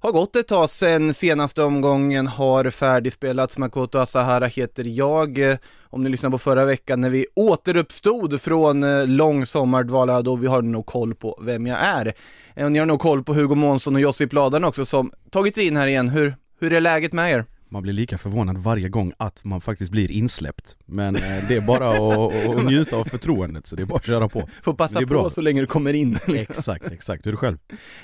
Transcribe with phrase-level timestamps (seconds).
[0.00, 3.58] Har gått ett tag sedan senaste omgången har färdigspelats.
[3.58, 5.56] Makoto Asahara heter jag.
[5.82, 10.46] Om ni lyssnade på förra veckan när vi återuppstod från eh, lång sommardvala, då vi
[10.46, 12.14] har nog koll på vem jag är.
[12.54, 15.54] Eh, och ni har nog koll på Hugo Månsson och Josip Ladan också som tagit
[15.54, 16.08] sig in här igen.
[16.08, 17.44] Hur, hur är läget med er?
[17.70, 21.60] Man blir lika förvånad varje gång att man faktiskt blir insläppt Men eh, det är
[21.60, 25.00] bara att, att njuta av förtroendet så det är bara att köra på Får passa
[25.00, 25.30] på bra.
[25.30, 26.18] så länge du kommer in.
[26.28, 27.58] Exakt, exakt, hur är det själv?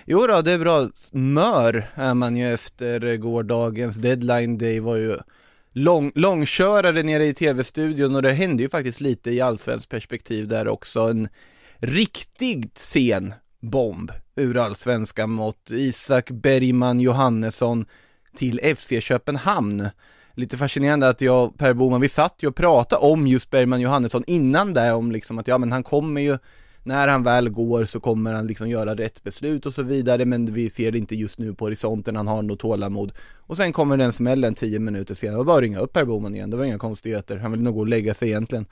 [0.07, 0.89] Jo då, det är bra.
[1.13, 5.17] Mör är man ju efter gårdagens deadline day var ju
[5.73, 10.69] lång, långkörare nere i tv-studion och det hände ju faktiskt lite i allsvenskt perspektiv där
[10.69, 11.01] också.
[11.01, 11.29] En
[11.77, 15.71] riktigt sen bomb ur allsvenska mått.
[15.71, 17.87] Isak Bergman Johannesson
[18.37, 19.89] till FC Köpenhamn.
[20.35, 23.81] Lite fascinerande att jag och Per Boman, vi satt ju och pratade om just Bergman
[23.81, 26.39] Johannesson innan det, om liksom att ja men han kommer ju
[26.83, 30.47] när han väl går så kommer han liksom göra rätt beslut och så vidare men
[30.47, 33.13] vi ser det inte just nu på horisonten, han har nog tålamod.
[33.37, 36.51] Och sen kommer den smällen 10 minuter senare, och bara ringa upp Per Boman igen,
[36.51, 38.67] det var inga konstigheter, han vill nog gå och lägga sig egentligen.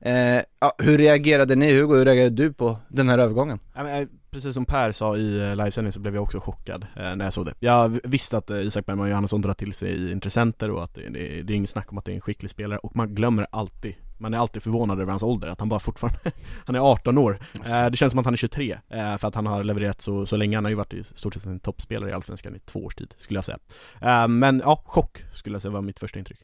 [0.00, 3.58] Eh, ja, hur reagerade ni Hugo, hur reagerade du på den här övergången?
[3.76, 7.24] Eh, Precis som Per sa i eh, livesändningen så blev jag också chockad eh, när
[7.24, 7.54] jag såg det.
[7.60, 11.42] Jag visste att eh, Isak Bergman Johannesson drar till sig intressenter och att det, det,
[11.42, 13.94] det är inget snack om att det är en skicklig spelare och man glömmer alltid
[14.18, 16.18] Man är alltid förvånad över hans ålder, att han bara fortfarande
[16.66, 19.34] Han är 18 år, eh, det känns som att han är 23 eh, för att
[19.34, 20.56] han har levererat så, så länge.
[20.56, 23.14] Han har ju varit i stort sett en toppspelare i Allsvenskan i två års tid
[23.18, 23.58] skulle jag säga.
[24.00, 26.38] Eh, Men ja, chock skulle jag säga var mitt första intryck.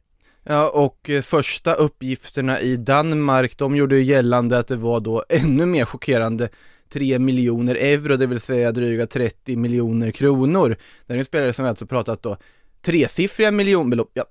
[0.44, 5.66] Ja, och första uppgifterna i Danmark, de gjorde ju gällande att det var då ännu
[5.66, 6.48] mer chockerande
[6.92, 10.76] 3 miljoner euro, det vill säga dryga 30 miljoner kronor.
[11.06, 12.36] Det är en spelare som vi alltså pratat då
[12.82, 14.24] tresiffriga miljonbelopp, ja,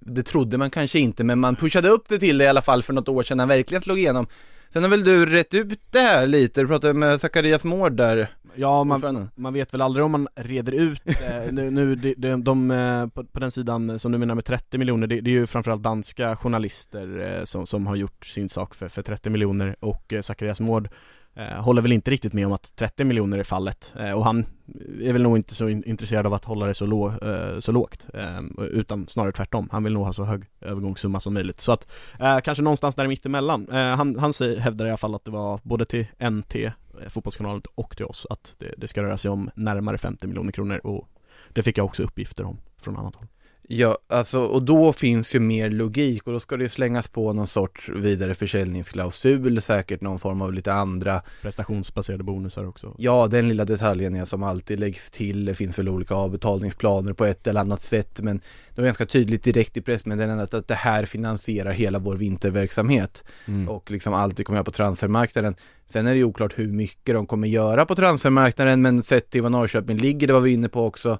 [0.00, 2.82] det trodde man kanske inte, men man pushade upp det till det i alla fall
[2.82, 4.26] för något år sedan när han verkligen slog igenom.
[4.70, 8.28] Sen har väl du rätt ut det här lite, du pratade med Zacharias Mård där,
[8.54, 12.44] Ja, man, man vet väl aldrig om man reder ut, eh, nu, nu de, de,
[12.44, 15.32] de, eh, på, på den sidan som du menar med 30 miljoner, det, det är
[15.32, 19.76] ju framförallt danska journalister eh, som, som har gjort sin sak för, för 30 miljoner
[19.80, 20.88] och eh, Zacharias Mård
[21.34, 23.92] Eh, håller väl inte riktigt med om att 30 miljoner är fallet.
[23.98, 24.46] Eh, och han
[25.00, 28.06] är väl nog inte så intresserad av att hålla det så, lå, eh, så lågt.
[28.58, 31.60] Utan snarare tvärtom, han vill nog ha så hög övergångssumma som möjligt.
[31.60, 31.92] Så att
[32.44, 33.66] kanske någonstans där mittemellan.
[33.70, 36.56] Han, han hävdar i alla fall att det var både till NT
[37.08, 40.80] Fotbollskanalen och till oss att det, det ska röra sig om närmare 50 miljoner kronor.
[40.86, 41.08] Och
[41.52, 43.26] det fick jag också uppgifter om från annat håll.
[43.74, 47.32] Ja, alltså, och då finns ju mer logik och då ska det ju slängas på
[47.32, 52.94] någon sorts vidare försäljningsklausul, säkert någon form av lite andra Prestationsbaserade bonusar också.
[52.98, 55.44] Ja, den lilla detaljen är som alltid läggs till.
[55.44, 58.40] Det finns väl olika avbetalningsplaner på ett eller annat sätt, men
[58.74, 63.68] det var ganska tydligt direkt i pressmeddelandet att det här finansierar hela vår vinterverksamhet Mm.
[63.68, 65.54] och liksom allt vi kommer göra på transfermarknaden.
[65.86, 69.42] Sen är det ju oklart hur mycket de kommer göra på transfermarknaden, men sett till
[69.42, 71.18] vad Norrköping ligger, det var vi inne på också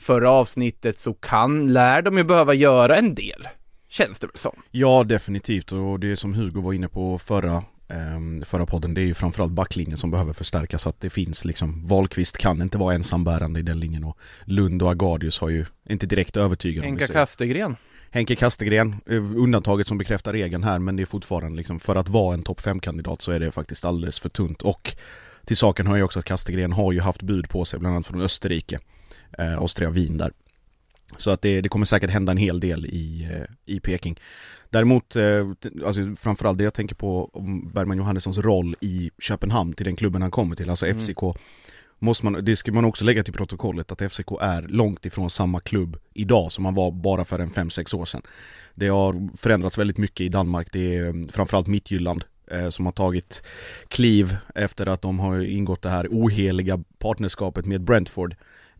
[0.00, 3.48] förra avsnittet, så kan, lär de ju behöva göra en del.
[3.88, 4.62] Känns det väl som.
[4.70, 9.06] Ja definitivt och det som Hugo var inne på förra ehm, Förra podden, det är
[9.06, 12.94] ju framförallt backlinjen som behöver förstärkas så att det finns liksom Wahlqvist kan inte vara
[12.94, 17.06] ensambärande i den linjen och Lund och Agardius har ju inte direkt övertygat säger.
[17.06, 17.76] Kastegren.
[18.10, 22.08] Henke Kastegren, eh, undantaget som bekräftar regeln här men det är fortfarande liksom för att
[22.08, 24.96] vara en topp 5-kandidat så är det faktiskt alldeles för tunt och
[25.44, 28.06] till saken hör ju också att Kastegren har ju haft bud på sig bland annat
[28.06, 28.78] från Österrike,
[29.40, 30.32] eh, Austria Wien där.
[31.16, 34.20] Så att det, det kommer säkert hända en hel del i, eh, i Peking.
[34.70, 35.48] Däremot, eh,
[35.86, 40.22] alltså framförallt det jag tänker på om Bergman Johannessons roll i Köpenhamn till den klubben
[40.22, 41.00] han kommer till, alltså Mm.
[41.00, 41.22] FCK
[42.02, 45.60] Måste man, det ska man också lägga till protokollet att FCK är långt ifrån samma
[45.60, 48.22] klubb idag som man var bara för en 5-6 år sedan.
[48.74, 52.92] Det har förändrats väldigt mycket i Danmark, det är eh, framförallt Mittjylland eh, som har
[52.92, 53.42] tagit
[53.88, 58.34] kliv efter att de har ingått det här oheliga partnerskapet med Brentford.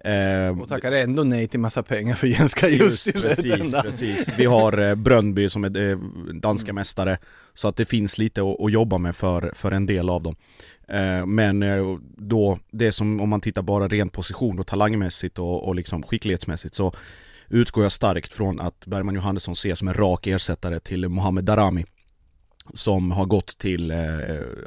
[0.04, 4.38] Eh, Och tackar ändå nej till massa pengar för Jens Kajus Just precis, precis.
[4.38, 5.98] Vi har eh, Bröndby som är eh,
[6.34, 7.18] danska mästare.
[7.54, 10.36] Så att det finns lite att, att jobba med för, för en del av dem.
[10.88, 11.64] Eh, Men
[12.16, 16.74] då, det som om man tittar bara rent position och talangmässigt och, och liksom skicklighetsmässigt
[16.74, 16.92] så
[17.52, 21.84] Utgår jag starkt från att Bergman Johannesson ses som en rak ersättare till Mohamed Darami
[22.74, 23.96] Som har gått till eh,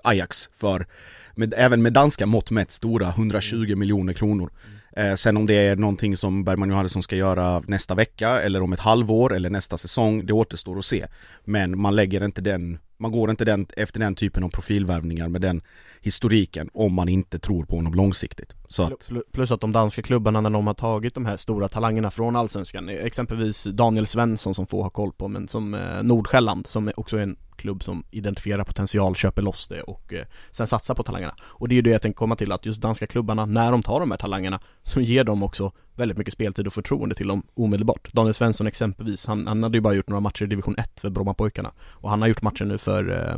[0.03, 0.87] Ajax för
[1.35, 4.49] med, även med danska mått mätt stora 120 miljoner kronor
[4.95, 8.73] Eh, sen om det är någonting som Bergman Johannesson ska göra nästa vecka eller om
[8.73, 11.07] ett halvår eller nästa säsong, det återstår att se.
[11.43, 15.41] Men man lägger inte den, Man går inte den, efter den typen av profilvärvningar med
[15.41, 15.61] den
[16.01, 18.53] historiken om man inte tror på honom långsiktigt.
[18.67, 22.11] Så att, Plus att de danska klubbarna när de har tagit de här stora talangerna
[22.11, 26.67] från Allsvenskan, eh, exempelvis Daniel Svensson som få har koll på, men som eh, Nordsjälland
[26.67, 30.95] som också är en klubb som identifierar potential, köper loss det och eh, sen satsar
[30.95, 31.35] på talangerna.
[31.41, 33.83] Och det är ju det jag tänkte komma till, att just danska klubbarna, när de
[33.83, 37.43] tar de här talangerna, så ger de också väldigt mycket speltid och förtroende till dem
[37.53, 38.13] omedelbart.
[38.13, 41.09] Daniel Svensson exempelvis, han, han hade ju bara gjort några matcher i division 1 för
[41.09, 43.35] Brommapojkarna och han har gjort matcher nu för, eh,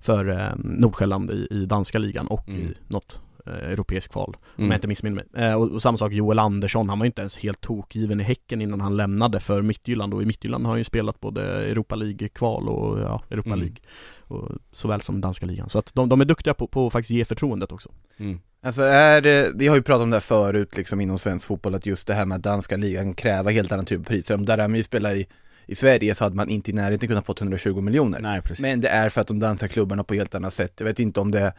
[0.00, 2.60] för eh, Nordsjälland i, i danska ligan och Mm.
[2.60, 4.70] i något europeisk kval, om Mm.
[4.70, 5.44] jag inte missminner mig.
[5.44, 8.24] Eh, och, och samma sak Joel Andersson, han var ju inte ens helt tokgiven i
[8.24, 11.94] Häcken innan han lämnade för Midtjylland och i Midtjylland har han ju spelat både Europa
[11.94, 13.60] League-kval och ja, Europa Mm.
[13.60, 13.76] League
[14.20, 15.68] och, såväl som danska ligan.
[15.68, 17.90] Så att de, de är duktiga på, på att faktiskt ge förtroendet också.
[18.18, 18.40] mm.
[18.62, 21.74] Alltså är det, vi har ju pratat om det här förut liksom inom svensk fotboll,
[21.74, 24.34] att just det här med att danska ligan kräver helt annan typ av priser.
[24.34, 25.26] Om Darami spelade i,
[25.66, 28.20] i Sverige så hade man inte i närheten kunnat fått 120 miljoner.
[28.20, 28.40] Nej.
[28.60, 31.20] Men det är för att de danska klubbarna på helt annat sätt, jag vet inte
[31.20, 31.52] om det är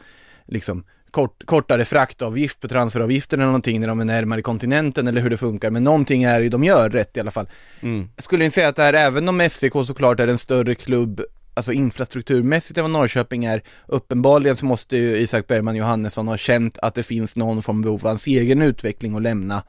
[0.46, 5.30] liksom kort, kortare fraktavgift på transferavgiften eller någonting när de är närmare kontinenten eller hur
[5.30, 7.48] det funkar, men någonting är ju de gör rätt i alla fall.
[7.80, 8.08] Mm.
[8.18, 11.20] Skulle ni säga att det här, även om FCK såklart är en större klubb,
[11.54, 16.78] alltså infrastrukturmässigt än vad Norrköping är, uppenbarligen så måste ju Isak Bergman Johannesson ha känt
[16.78, 19.62] att det finns någon form av behov av hans egen utveckling att lämna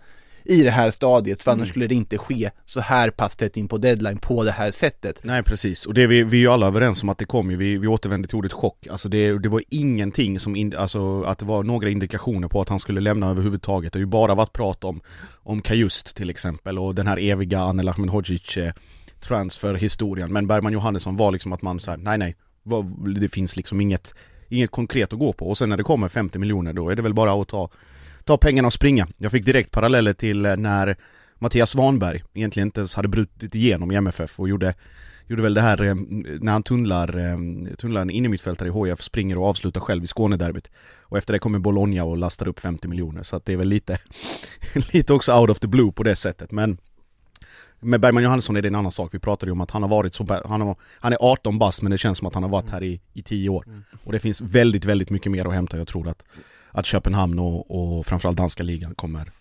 [0.50, 1.70] i det här stadiet, för annars Mm.
[1.72, 5.20] skulle det inte ske så här pass tätt in på deadline på det här sättet.
[5.24, 7.52] Nej precis, och det är vi, vi är ju alla överens om att det kom
[7.52, 8.88] ju, vi, vi återvänder till ordet chock.
[8.88, 12.70] Alltså det, det var ingenting som, in, alltså att det var några indikationer på att
[12.70, 13.94] han skulle lämna överhuvudtaget.
[13.94, 15.02] Det har ju bara varit prat om,
[15.44, 18.74] om Kajust till exempel och den här eviga Anel Ahmedhodzic eh,
[19.20, 20.34] transferhistorien.
[20.34, 22.36] Men Bergman Johannesson var liksom att man såhär, nej nej,
[23.20, 24.16] det finns liksom inget,
[24.50, 25.50] inget konkret att gå på.
[25.50, 27.70] Och sen när det kommer 50 miljoner då är det väl bara att ta,
[28.28, 29.08] ta pengarna och springa.
[29.18, 30.96] Jag fick direkt paralleller till eh, när
[31.40, 34.74] Mattias Svanberg egentligen inte ens hade brutit igenom i MFF och gjorde
[35.30, 35.96] Gjorde väl det här eh,
[36.40, 37.38] när han tunnlar, eh,
[37.76, 40.72] tunnlar en innermittfältare i HIF, springer och avslutar själv i Skånederbyt.
[41.02, 43.24] Och efter det kommer Bologna och lastar upp 50 miljoner.
[43.24, 43.98] Så att det är väl lite
[44.94, 46.52] Lite också out of the blue på det sättet.
[46.52, 46.78] Men
[47.80, 49.90] Med Bergman Johansson är det en annan sak, vi pratade ju om att han har
[49.90, 52.50] varit så, han, har, han är 18 bast men det känns som att han har
[52.50, 53.66] varit här i, i 10 år.
[54.04, 56.24] Och det finns väldigt, väldigt mycket mer att hämta, jag tror att
[56.72, 59.32] att Köpenhamn och, och framförallt danska ligan kommer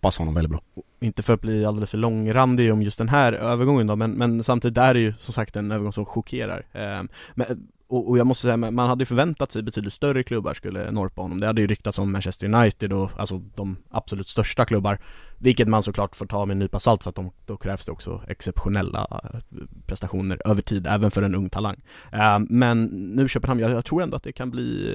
[0.00, 0.60] passa honom väldigt bra
[1.00, 4.44] Inte för att bli alldeles för långrandig om just den här övergången då, men, men
[4.44, 6.66] samtidigt är det ju som sagt en övergång som chockerar.
[6.72, 7.02] Eh,
[7.34, 11.22] men, och, och jag måste säga, man hade förväntat sig betydligt större klubbar skulle norpa
[11.22, 11.40] honom.
[11.40, 14.98] Det hade ju ryktats om Manchester United och alltså de absolut största klubbar.
[15.38, 17.92] Vilket man såklart får ta med en nypa salt för att de, då krävs det
[17.92, 19.40] också exceptionella eh,
[19.86, 21.82] prestationer över tid, även för en ung talang.
[22.12, 22.84] Eh, men
[23.14, 24.94] nu Köpenhamn, jag, jag tror ändå att det kan bli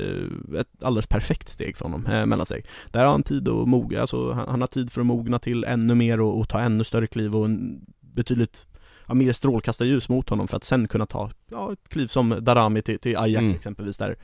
[0.54, 2.64] eh, ett alldeles perfekt steg för honom eh, mellan sig.
[2.92, 5.64] Där har han tid att mogna, alltså han, han har tid för att mogna till
[5.64, 8.68] ännu mer och, och ta ännu större kliv och en betydligt
[9.08, 12.82] ja, mer strålkastarljus mot honom för att sen kunna ta ja, ett kliv som Darami
[12.82, 13.56] till, till Ajax Mm.
[13.56, 14.16] exempelvis där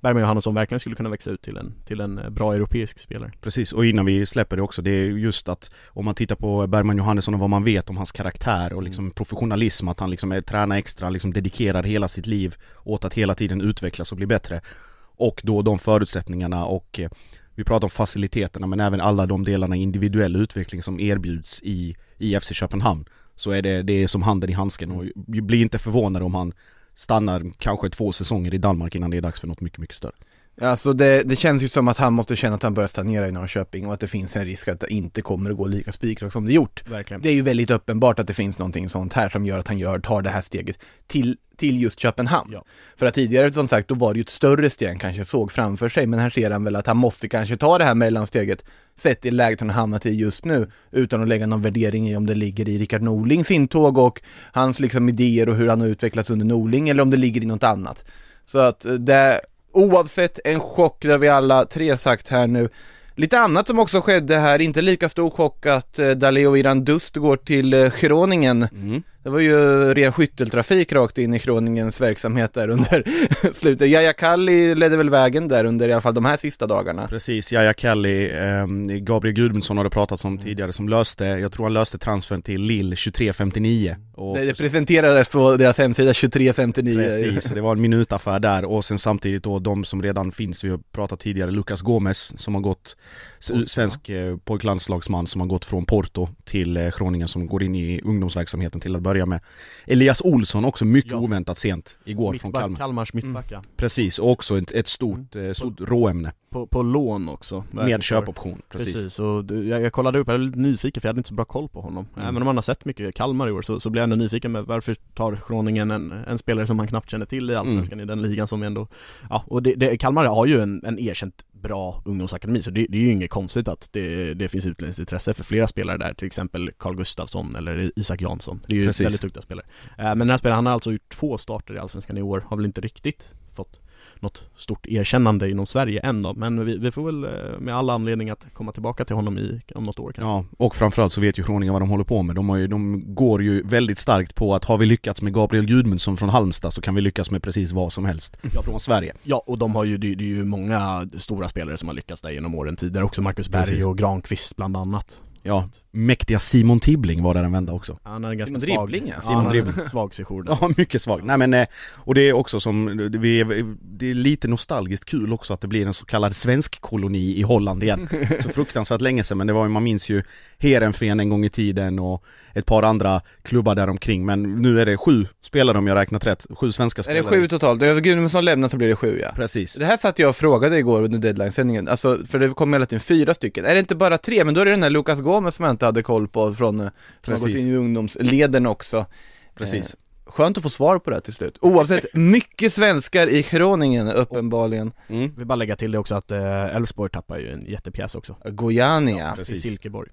[0.00, 3.32] Bergman Johannesson verkligen skulle kunna växa ut till en, till en eh, bra europeisk spelare.
[3.40, 6.66] Precis, och innan vi släpper det också, det är just att om man tittar på
[6.66, 10.32] Bergman Johannesson och vad man vet om hans karaktär och liksom professionalism, att han liksom
[10.32, 14.26] är, tränar extra, liksom dedikerar hela sitt liv åt att hela tiden utvecklas och bli
[14.26, 14.60] bättre.
[15.00, 17.10] Och då de förutsättningarna och eh,
[17.54, 22.40] vi pratar om faciliteterna men även alla de delarna individuell utveckling som erbjuds i, i
[22.40, 23.04] FC Köpenhamn.
[23.38, 26.52] Så är det, det är som handen i handsken och bli inte förvånade om han
[26.94, 30.14] stannar kanske två säsonger i Danmark innan det är dags för något mycket, mycket större.
[30.60, 33.32] Alltså det, det känns ju som att han måste känna att han börjar stagnera i
[33.32, 36.32] Norrköping och att det finns en risk att det inte kommer att gå lika spikrakt
[36.32, 36.88] som det gjort.
[36.88, 37.22] Verkligen.
[37.22, 39.78] Det är ju väldigt uppenbart att det finns någonting sånt här som gör att han
[39.78, 42.50] gör, tar det här steget till, till just Köpenhamn.
[42.52, 42.64] Ja.
[42.96, 45.52] För att tidigare som sagt, då var det ju ett större steg han kanske såg
[45.52, 48.64] framför sig, men här ser han väl att han måste kanske ta det här mellansteget,
[48.96, 52.26] sett i läget han hamnat i just nu, utan att lägga någon värdering i om
[52.26, 54.22] det ligger i Rickard Norlings intåg och
[54.52, 57.46] hans liksom idéer och hur han har utvecklats under Norling, eller om det ligger i
[57.46, 58.04] något annat.
[58.46, 59.40] Så att eh, det,
[59.72, 62.68] oavsett en chock, det har vi alla tre sagt här nu.
[63.14, 67.16] Lite annat som också skedde här, inte lika stor chock att eh, Daleo Iran Dust
[67.16, 68.62] går till eh, Groningen.
[68.62, 69.02] Mm.
[69.22, 69.54] Det var ju
[69.94, 73.04] ren skytteltrafik rakt in i Groningens verksamhet där under
[73.52, 73.88] slutet.
[73.88, 77.08] Jaja Kalli ledde väl vägen där under i alla fall de här sista dagarna.
[77.08, 78.66] Precis, Jaja Kalli, eh,
[78.98, 80.36] Gabriel Gudmundsson har det pratats Mm.
[80.36, 84.54] om tidigare som löste, jag tror han löste transfern till Lille 23.59 och Det, det
[84.58, 86.94] presenterades på deras hemsida 23.59.
[87.04, 90.68] Precis, det var en minutaffär där och sen samtidigt då de som redan finns, vi
[90.68, 92.96] har pratat tidigare, Lucas Gomes som har gått
[93.40, 98.00] Svensk eh, pojklandslagsman som har gått från Porto till eh, Groningen som går in i
[98.04, 99.40] ungdomsverksamheten till att börja med.
[99.86, 101.18] Elias Olsson också mycket Ja.
[101.18, 102.78] oväntat sent igår från Mittback, Kalmar.
[102.78, 103.62] Kalmars mittbacka.
[103.76, 107.64] Precis, och också ett, ett stort, eh, stort råämne På, på lån också.
[107.70, 108.62] med köpoption.
[108.68, 108.94] Precis.
[108.94, 111.28] Precis, och du, jag, jag kollade upp, jag var lite nyfiken för jag hade inte
[111.28, 112.28] så bra koll på honom Mm.
[112.28, 114.52] Även om man har sett mycket Kalmar i år så, så blev jag ändå nyfiken
[114.52, 118.04] med varför tar Groningen en, en spelare som man knappt känner till i Allsvenskan i
[118.04, 118.86] den ligan som ändå
[119.30, 122.98] Ja, och det, det, Kalmar har ju en, en erkänt bra ungdomsakademi så det, det
[122.98, 126.26] är ju inget konstigt att det, det finns utländskt intresse för flera spelare där, till
[126.26, 129.06] exempel Carl Gustafsson eller Isak Jansson Det är ju Precis.
[129.06, 129.66] väldigt duktiga spelare
[129.98, 132.44] Eh, Men den här spelaren, han har alltså gjort två starter i Allsvenskan i år,
[132.48, 133.80] har väl inte riktigt fått
[134.22, 137.92] något stort erkännande inom Sverige än då, men vi, vi får väl eh, med alla
[137.92, 141.20] anledning att komma tillbaka till honom i, om något år kanske Ja, och framförallt så
[141.20, 142.36] vet ju Groningen vad de håller på med.
[142.36, 145.66] De, har ju, de går ju väldigt starkt på att har vi lyckats med Gabriel
[145.66, 148.62] Gudmundsson från Halmstad så kan vi lyckas med precis vad som helst Ja.
[148.62, 149.14] från Sverige.
[149.22, 152.22] Ja, och de har ju, det, det är ju många stora spelare som har lyckats
[152.22, 153.84] där genom åren tidigare också, Marcus Berg Precis.
[153.84, 157.98] och Granqvist bland annat Ja, mäktiga Simon Tibbling var där en vända också.
[158.02, 159.14] Han är en ganska Simon svag, Dribbling, ja.
[159.16, 159.84] ja, Simon en Dribbling.
[159.84, 160.58] svag sejour där.
[160.60, 161.24] Ja, mycket svag.
[161.24, 165.32] Nej men, eh, och det är också som, vi är, det är lite nostalgiskt kul
[165.32, 168.08] också att det blir en så kallad svensk koloni i Holland igen.
[168.42, 170.22] Så fruktansvärt länge sedan, men det var ju, man minns ju
[170.58, 172.24] Heerenveen en gång i tiden och
[172.54, 176.26] ett par andra klubbar där omkring men nu är det sju spelare om jag räknat
[176.26, 177.22] rätt, sju svenska Är spelare.
[177.22, 177.82] det sju totalt?
[177.82, 179.32] Över Gudmundsson lämnar så blir det sju ja.
[179.36, 179.74] Precis.
[179.74, 183.00] Det här satt jag och frågade igår under deadline-sändningen, alltså för det kom hela tiden
[183.00, 183.64] fyra stycken.
[183.64, 184.44] Är det inte bara tre?
[184.44, 184.90] Men då är det den här
[185.38, 186.88] Gomez som jag inte hade koll på från, eh,
[187.24, 187.64] som har gått Precis.
[187.64, 189.06] in i ungdomsleden också.
[189.54, 189.94] Precis.
[189.94, 191.58] Eh, Skönt att få svar på det här till slut.
[191.60, 194.92] Oavsett, mycket svenskar i Groningen uppenbarligen.
[195.08, 195.34] Mm.
[195.36, 199.18] Vi bara lägga till det också att eh, Elfsborg tappar ju en jättepjäs också Gojani
[199.18, 199.32] ja.
[199.32, 199.62] i Precis.
[199.62, 200.10] Silkeborg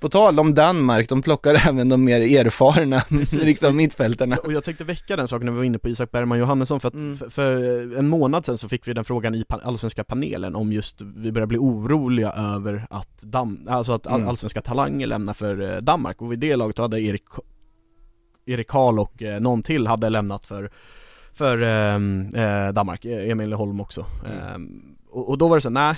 [0.00, 3.02] På tal om Danmark, de plockar även de mer erfarna,
[3.44, 4.36] liksom mittfältarna.
[4.36, 6.88] Och jag tänkte väcka den saken när vi var inne på Isak Bergman Johannesson för
[6.88, 7.16] att Mm.
[7.16, 7.52] för, för
[7.98, 11.46] en månad sedan så fick vi den frågan i allsvenska panelen om just, vi börjar
[11.46, 14.28] bli oroliga över att dam, alltså att all, Mm.
[14.28, 17.24] allsvenska talanger lämnar för eh, Danmark och vid det laget hade Erik
[18.46, 20.70] Erik Karl och eh, någon till hade lämnat för
[21.32, 24.38] för ehm, eh, Danmark, eh, Emil Holm också Mm.
[24.54, 25.94] Ehm, och, och då var det så nej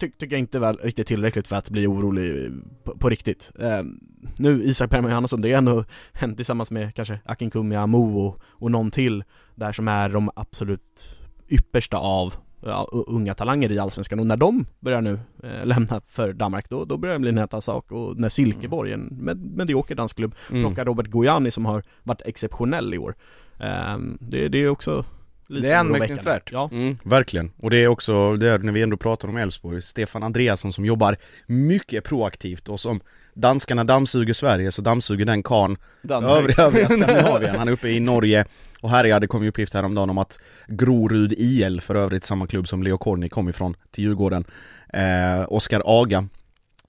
[0.00, 2.52] ty, tycker jag inte var riktigt tillräckligt för att bli orolig
[2.84, 3.52] på, på riktigt.
[3.60, 4.00] Ehm,
[4.38, 8.40] Nu Isak Bergman Johannesson, det är ändå hänt tillsammans med kanske Akin Kumi Amo och,
[8.44, 11.18] och någon till Där som är de absolut
[11.48, 14.20] yppersta av ja, unga talanger i Allsvenskan.
[14.20, 17.38] Och när de börjar nu eh, lämna för Danmark då, då börjar det bli en
[17.38, 17.92] helt annan sak.
[17.92, 20.62] Och när Silkeborg, en med, medioker dansk klubb, Mm.
[20.62, 23.14] plockar Robert Gojani som har varit exceptionell i år.
[23.60, 25.04] Ehm, det, det är också
[25.48, 26.52] Det är anmärkningsvärt.
[26.52, 27.50] Ja, Mm, verkligen.
[27.56, 30.84] Och det är också, det är när vi ändå pratar om Elfsborg, Stefan Andreasson som
[30.84, 33.00] jobbar mycket proaktivt och som
[33.34, 36.32] danskarna dammsuger Sverige så dammsuger den karn Danmark.
[36.38, 37.56] övriga, övriga Skandinavien.
[37.56, 38.44] Han är uppe i Norge
[38.80, 42.68] och härjade, det kom ju uppgift häromdagen om att Grorud IL, för övrigt samma klubb
[42.68, 44.44] som Leo Korni kom ifrån, till Djurgården.
[44.92, 46.28] Eh, Oskar Aga,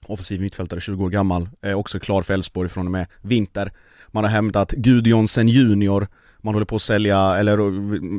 [0.06, 3.72] offensiv mittfältare, 20 år gammal, är också klar för Elfsborg från och med vinter.
[4.08, 6.08] Man har hämtat Gudjonsen junior,
[6.42, 7.58] man håller på att sälja, eller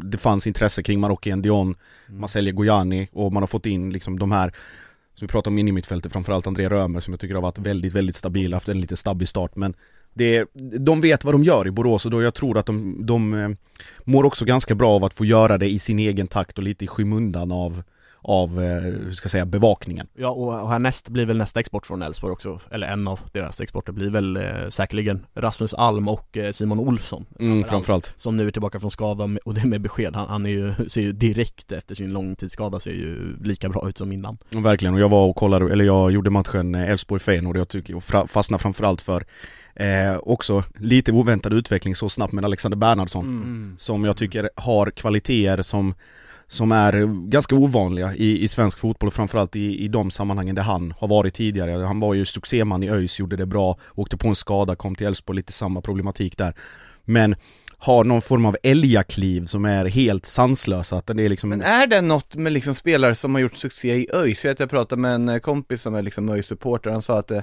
[0.10, 1.76] det fanns intresse kring Marocki Dion,
[2.08, 4.54] man säljer Gojani och man har fått in liksom de här
[5.16, 7.58] som vi pratar om in i mittfältet, framförallt André Römer som jag tycker har varit
[7.58, 9.56] väldigt, väldigt stabil, haft en lite stabbig start.
[9.56, 9.74] Men
[10.14, 10.46] det,
[10.80, 13.50] de vet vad de gör i Borås och då jag tror att de, de eh,
[14.04, 16.86] mår också ganska bra av att få göra det i sin egen takt och lite
[16.86, 17.84] i skymundan av,
[18.24, 20.08] av eh, hur ska jag säga, bevakningen.
[20.14, 23.92] Ja och härnäst blir väl nästa export från Elfsborg också, eller en av deras exporter
[23.92, 28.14] blir väl eh, säkerligen Rasmus Alm och eh, Simon Olsson Mm, framförallt.
[28.18, 31.02] Som nu är tillbaka från skada och det med besked, han, han är ju, ser
[31.02, 35.00] ju direkt efter sin långtidsskada ser ju lika bra ut som innan Och Verkligen, och
[35.00, 38.28] jag var och kollade, eller jag gjorde matchen eh, Elfsborg-Feyenoord och jag tycker, och fra,
[38.28, 39.26] fastnade framförallt för
[39.76, 43.76] eh, också lite oväntad utveckling så snabbt med Alexander Bernhardsson Mm.
[43.78, 45.94] som jag tycker har kvaliteter som
[46.52, 50.64] som är ganska ovanliga i, i svensk fotboll och framförallt i, i de sammanhangen där
[50.64, 51.84] han har varit tidigare.
[51.84, 55.08] Han var ju succéman i ÖIS, gjorde det bra, åkte på en skada, kom till
[55.08, 56.54] Elfsborg, lite samma problematik där.
[57.06, 57.36] Men
[57.78, 61.50] har någon form av älgakliv som är helt sanslösa, att det är liksom...
[61.50, 64.42] Men är det något med liksom spelare som har gjort succé i ÖIS?
[64.42, 67.32] För att jag pratade med en eh, kompis som är liksom ÖIS-supporter, han sa att
[67.32, 67.42] eh,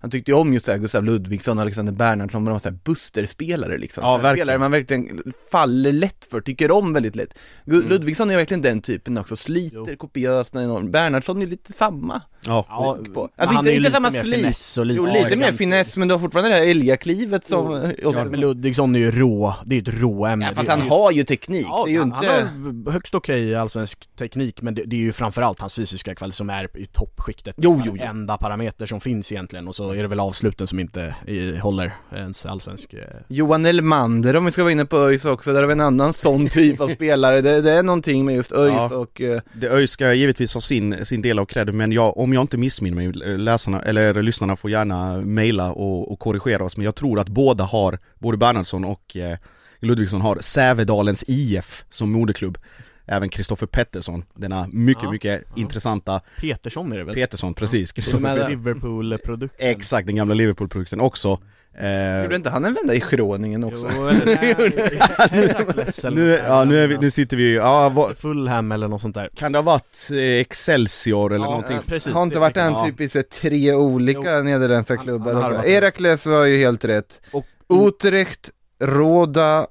[0.00, 2.58] han tyckte ju om just det här Gustav Ludvigsson och Alexander Bernhardsson, men de var
[2.58, 4.04] såhär Buster-spelare liksom.
[4.04, 4.36] Ja, verkligen.
[4.36, 7.34] Spelare man verkligen faller lätt för, tycker om väldigt lätt.
[7.66, 7.88] Mm.
[7.88, 9.96] Ludvigsson är verkligen den typen också, sliter Jo.
[9.98, 10.90] kopiöst enormt.
[10.92, 12.22] Bernhardsson är lite samma.
[12.46, 13.20] Ja, Ja, på.
[13.36, 14.86] Alltså han inte- är ju inte lite samma mer slit.
[14.86, 15.58] lite Jo, ja, lite mer exakt.
[15.58, 17.92] finess, men du har fortfarande det här älgaklivet som...
[18.02, 18.12] Jo.
[18.14, 21.12] Ja, men Ludvigsson är ju rå, det är ett råämne ja, fast han ju- har
[21.12, 22.26] ju teknik, Ja, det är ju han, inte...
[22.26, 26.36] han har högst okej allsvensk teknik men det, det är ju framförallt hans fysiska kvalitet
[26.36, 28.04] som är i toppskiktet Jo, jo, jo.
[28.04, 31.56] Enda parameter som finns egentligen och så så är det väl avsluten som inte i,
[31.56, 33.00] håller ens allsvensk eh.
[33.28, 36.12] Johan Elmander om vi ska vara inne på ÖIS också, där har vi en annan
[36.12, 38.96] sån typ av spelare, det, det är någonting med just ÖIS Ja.
[38.96, 42.32] och eh, Det ÖIS ska givetvis ha sin, sin del av credden men jag, om
[42.32, 46.84] jag inte missminner mig, läsarna, eller lyssnarna får gärna mejla och, och korrigera oss men
[46.84, 49.38] jag tror att båda har, både Bernhardsson och eh,
[49.80, 52.58] Ludvigsson har Sävedalens IF som moderklubb
[53.08, 55.60] Även Kristoffer Pettersson, denna mycket, Ja, mycket ja.
[55.60, 57.14] intressanta Petersson är det väl?
[57.14, 61.38] Petersson, precis, Kristoffer med- Liverpool-produkten Exakt, den gamla Liverpool-produkten också.
[61.80, 63.90] Eh, gjorde inte han en vända i Schroningen också?
[63.96, 69.00] Jo, eller nu, ja, nu, är vi, nu sitter vi, ja, vad, Fulham eller något
[69.02, 69.30] sånt där.
[69.34, 71.78] Kan det ha varit eh, Excelsior eller Ja, någonting?
[71.86, 72.84] precis, har inte varit en ja.
[72.86, 77.20] typ i så tre olika nederländska klubbar Herakles var ju helt rätt.
[77.32, 78.50] Och Utrecht,
[78.80, 79.66] Roda,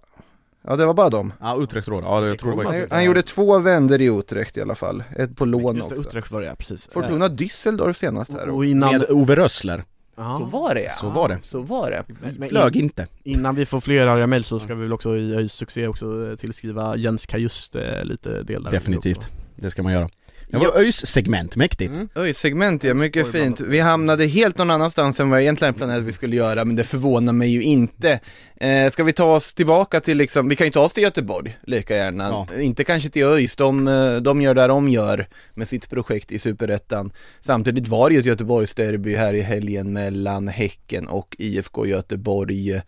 [0.67, 1.33] ja det var bara dem.
[1.39, 4.57] Ja, Utrecht Råd, ja det, jag tror det var han, gjorde två vänder i Utrecht
[4.57, 6.09] i alla fall, ett på lån Just det, också.
[6.09, 6.89] Utrecht var det ja, precis.
[6.93, 9.83] Fortuna Düsseldorf senast här och, innan, Med Ove Rössler,
[10.15, 11.37] Så var det ja, så var det.
[11.41, 12.03] Så var det.
[12.07, 13.07] Men, men Flög inte.
[13.23, 16.29] Innan vi får fler arga mejl så ska vi väl också i ÖIS succé också
[16.29, 20.09] eh, tillskriva Jens Kajust eh, lite del där Definitivt, det ska man göra
[20.49, 22.09] Det var ÖIS segment, mäktigt Mm.
[22.15, 23.61] Oj, segment ja, mycket fint.
[23.61, 26.75] Vi hamnade helt någon annanstans än vad jag egentligen planerade att vi skulle göra, men
[26.75, 28.19] det förvånar mig ju inte.
[28.55, 31.57] Eh, ska vi ta oss tillbaka till liksom, vi kan ju ta oss till Göteborg
[31.63, 32.23] lika gärna.
[32.23, 32.59] Ja.
[32.59, 36.39] Inte kanske till ÖIS, de, eh, de gör där de gör med sitt projekt i
[36.39, 37.11] Superettan.
[37.39, 42.81] Samtidigt var det ju ett Göteborgsderby här i helgen mellan Häcken och IFK Göteborg.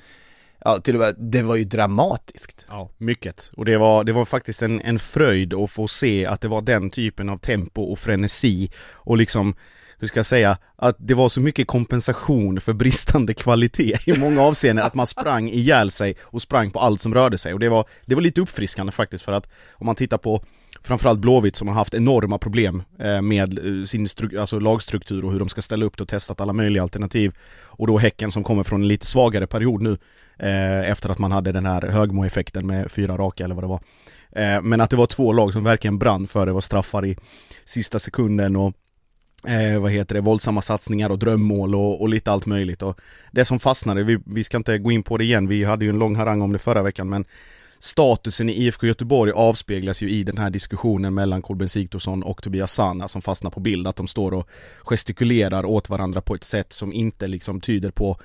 [0.66, 2.66] Ja, till och med, det var ju dramatiskt.
[2.70, 3.52] Ja, mycket.
[3.54, 6.62] Och det var, det var faktiskt en, en fröjd att få se att det var
[6.62, 9.56] den typen av tempo och frenesi och liksom
[10.00, 14.42] hur ska jag säga, att det var så mycket kompensation för bristande kvalitet i många
[14.42, 17.70] avseenden att man sprang ihjäl sig och sprang på allt som rörde sig och det
[17.70, 20.44] var, det var lite uppfriskande faktiskt för att om man tittar på
[20.84, 24.08] framförallt Blåvitt som har haft enorma problem eh, med eh, sin
[24.40, 27.88] alltså lagstruktur och hur de ska ställa upp det och testat alla möjliga alternativ och
[27.88, 29.98] då Häcken som kommer från en lite svagare period nu
[30.40, 33.82] eh, efter att man hade den här högmo-effekten med fyra raka eller vad det var.
[34.32, 37.18] Eh, men att det var två lag som verkligen brann för det var straffar i
[37.66, 38.74] sista sekunden och
[39.48, 42.82] eh, vad heter det, våldsamma satsningar och drömmål och, och lite allt möjligt.
[42.82, 43.00] Och
[43.32, 45.90] det som fastnade, vi, vi ska inte gå in på det igen, vi hade ju
[45.90, 47.26] en lång harang om det förra veckan men
[47.80, 52.74] statusen i IFK Göteborg avspeglas ju i den här diskussionen mellan Kolben Sigthorsson och Tobias
[52.74, 54.50] Sana som fastnar på bild, att de står och
[54.84, 58.20] gestikulerar åt varandra på ett sätt som inte liksom tyder på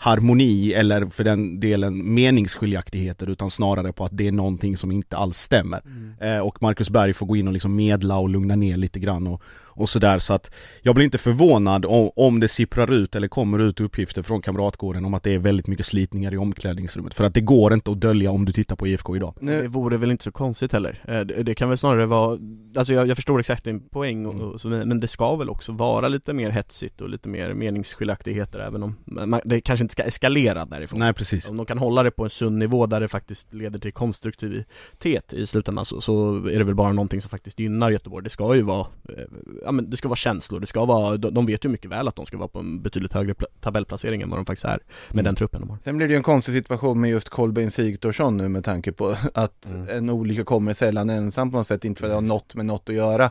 [0.00, 5.16] harmoni eller för den delen meningsskiljaktigheter utan snarare på att det är någonting som inte
[5.16, 5.82] alls stämmer.
[6.20, 9.26] Eh, och Marcus Berg får gå in och liksom medla och lugna ner lite grann
[9.26, 9.42] och,
[9.80, 10.50] och sådär så att
[10.82, 15.04] jag blir inte förvånad om, om det sipprar ut eller kommer ut uppgifter från Kamratgården
[15.04, 18.00] om att det är väldigt mycket slitningar i omklädningsrummet för att det går inte att
[18.00, 19.34] dölja om du tittar på IFK idag.
[19.40, 21.02] Nu, Det vore väl inte så konstigt heller.
[21.08, 22.38] Eh, Det, det kan väl snarare vara,
[22.76, 25.72] alltså jag, jag förstår exakt din poäng och, och så, men det ska väl också
[25.72, 30.02] vara lite mer hetsigt och lite mer meningsskiljaktigheter även om man, det kanske inte ska
[30.02, 31.00] eskalera därifrån.
[31.00, 31.48] Nej precis.
[31.48, 35.32] Om de kan hålla det på en sund nivå där det faktiskt leder till konstruktivitet
[35.32, 38.24] i slutändan så, så är det väl bara någonting som faktiskt gynnar Göteborg.
[38.24, 41.34] Det ska ju vara, eh, ja men det ska vara känslor, det ska vara, de,
[41.34, 44.22] de vet ju mycket väl att de ska vara på en betydligt högre pla- tabellplacering
[44.22, 44.78] än vad de faktiskt är
[45.08, 45.24] med Mm.
[45.24, 45.78] den truppen de har.
[45.84, 49.16] Sen blir det ju en konstig situation med just Kolbeinn Sigthorsson nu med tanke på
[49.34, 49.88] att Mm.
[49.88, 52.66] en olycka kommer sällan ensam på något sätt, inte för att det har något med
[52.66, 53.30] något att göra.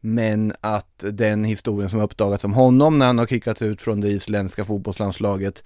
[0.00, 4.08] Men att den historien som uppdagats om honom när han har kickat ut från det
[4.08, 5.64] isländska fotbollslandslaget,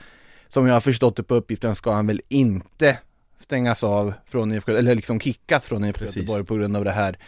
[0.49, 2.99] som jag har förstått det på uppgiften ska han väl inte
[3.37, 6.05] stängas av från IFK, eller liksom kickas från IFK.
[6.05, 7.19] Göteborg på grund av det här.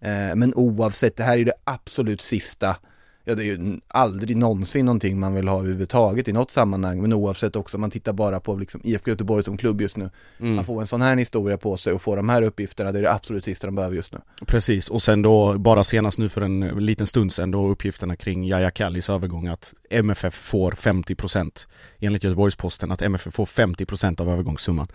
[0.00, 2.76] Eh, men oavsett, det här är det absolut sista
[3.24, 7.12] Ja det är ju aldrig någonsin någonting man vill ha överhuvudtaget i något sammanhang men
[7.12, 10.54] oavsett också man tittar bara på liksom IFK Göteborg som klubb just nu Mm.
[10.54, 13.02] Man får en sån här historia på sig och får de här uppgifterna, det är
[13.02, 16.40] det absolut sista de behöver just nu Precis, och sen då bara senast nu för
[16.40, 21.66] en liten stund sedan då uppgifterna kring Yahya Kallis övergång att MFF får 50%
[21.98, 24.88] enligt Göteborgs-Posten att MFF får 50% av övergångssumman.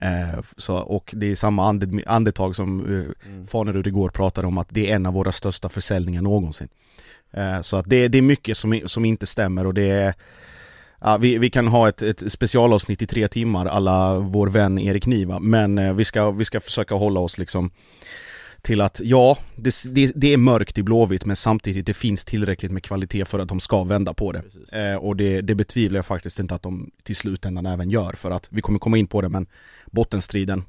[0.00, 4.68] Eh, så, och det är samma ande, andetag som eh, Fanerud igår pratade om att
[4.70, 6.68] det är en av våra största försäljningar någonsin.
[7.32, 10.14] Eh, så att det, det är mycket som, som inte stämmer och det är
[11.02, 15.06] Ja, vi, vi kan ha ett, ett specialavsnitt i tre timmar alla vår vän Erik
[15.06, 17.70] Niva men eh, vi, ska, vi ska försöka hålla oss liksom
[18.62, 22.72] till att ja, det, det, det är mörkt i Blåvitt men samtidigt det finns tillräckligt
[22.72, 24.42] med kvalitet för att de ska vända på det.
[24.72, 28.30] Eh, och det, det betvivlar jag faktiskt inte att de till slutändan även gör för
[28.30, 29.46] att vi kommer komma in på det men
[29.90, 30.64] bottenstriden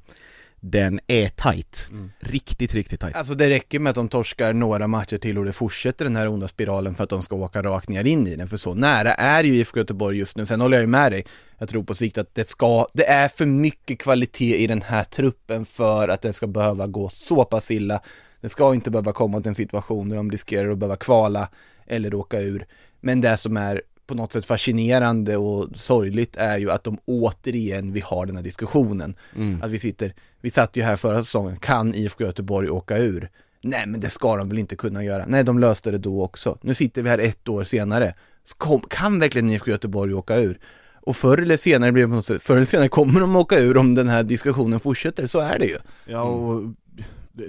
[0.63, 1.87] den är tight.
[1.91, 2.11] Mm.
[2.19, 3.15] Riktigt, riktigt tight.
[3.15, 6.27] Alltså det räcker med att de torskar några matcher till och det fortsätter den här
[6.27, 9.13] onda spiralen för att de ska åka rakt ner in i den för så nära
[9.13, 11.25] är ju IFK Göteborg just nu, sen håller jag ju med dig
[11.57, 15.03] Jag tror på sikt att det ska, det är för mycket kvalitet i den här
[15.03, 18.01] truppen för att det ska behöva gå så pass illa
[18.41, 21.49] Det ska inte behöva komma till en situation där de riskerar att behöva kvala
[21.87, 22.65] eller åka ur
[22.99, 27.93] Men det som är på något sätt fascinerande och sorgligt är ju att de återigen
[27.93, 29.15] vi har den här diskussionen.
[29.35, 29.61] Mm.
[29.61, 33.29] Att vi sitter, vi satt ju här förra säsongen, kan IFK Göteborg åka ur?
[33.61, 35.25] Nej men det ska de väl inte kunna göra.
[35.27, 36.57] Nej de löste det då också.
[36.61, 38.13] Nu sitter vi här ett år senare.
[38.57, 40.59] Kom, kan verkligen IFK Göteborg åka ur?
[41.01, 43.59] Och förr eller senare blir det på något sätt, förr eller senare kommer de åka
[43.59, 45.77] ur om den här diskussionen fortsätter, så är det ju.
[46.05, 46.73] Ja och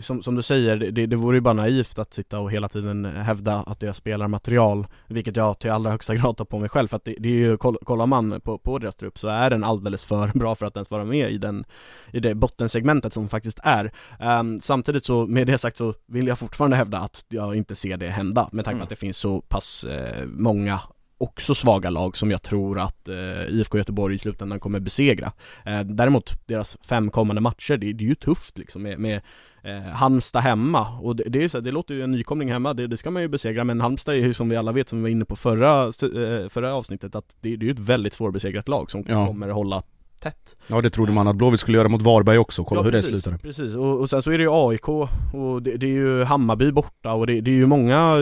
[0.01, 3.05] som, som du säger, det, det vore ju bara naivt att sitta och hela tiden
[3.05, 6.89] hävda att det är spelarmaterial Vilket jag till allra högsta grad tar på mig själv
[6.89, 9.51] för att det, det är ju, koll- kollar man på, på deras trupp så är
[9.51, 11.65] den alldeles för bra för att ens vara med i den
[12.13, 16.39] I det bottensegmentet som faktiskt är Ehm, Samtidigt så, med det sagt så vill jag
[16.39, 18.83] fortfarande hävda att jag inte ser det hända med tanke på Mm.
[18.83, 20.81] att det finns så pass eh, många
[21.23, 23.15] också svaga lag som jag tror att eh,
[23.49, 25.33] IFK Göteborg i slutändan kommer besegra.
[25.67, 29.21] Eh, Däremot deras fem kommande matcher, det, det är ju tufft liksom med, med
[29.63, 30.87] eh, Halmstad hemma.
[31.01, 33.23] Och det, det, är så, det låter ju en nykomling hemma, det, det ska man
[33.23, 35.37] ju besegra men Halmstad är ju som vi alla vet som vi var inne på
[35.37, 39.27] förra, eh, förra avsnittet att det, det är ju ett väldigt svårbesegrat lag som Ja.
[39.27, 39.83] kommer hålla
[40.21, 40.57] tätt.
[40.67, 43.11] Ja det trodde man att Blåvitt skulle göra mot Varberg också, kolla Ja, hur precis,
[43.11, 45.91] det slutade Precis, och, och sen så är det ju AIK och det, det är
[45.91, 48.17] ju Hammarby borta och det, det är ju många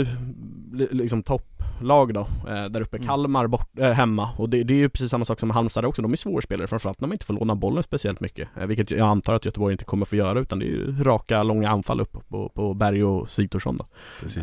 [0.73, 1.23] li- liksom
[1.81, 3.09] topplag då, eh, där uppe, Mm.
[3.09, 4.31] Kalmar bort, eh, hemma.
[4.37, 7.01] Och det, det är ju precis samma sak som Halmstad också, de är svårspelare framförallt
[7.01, 8.49] när man inte får låna bollen speciellt mycket.
[8.57, 11.43] Eh, Vilket jag antar att Göteborg inte kommer få göra utan det är ju raka,
[11.43, 13.85] långa anfall upp på, på Berg och Sigthorsson då.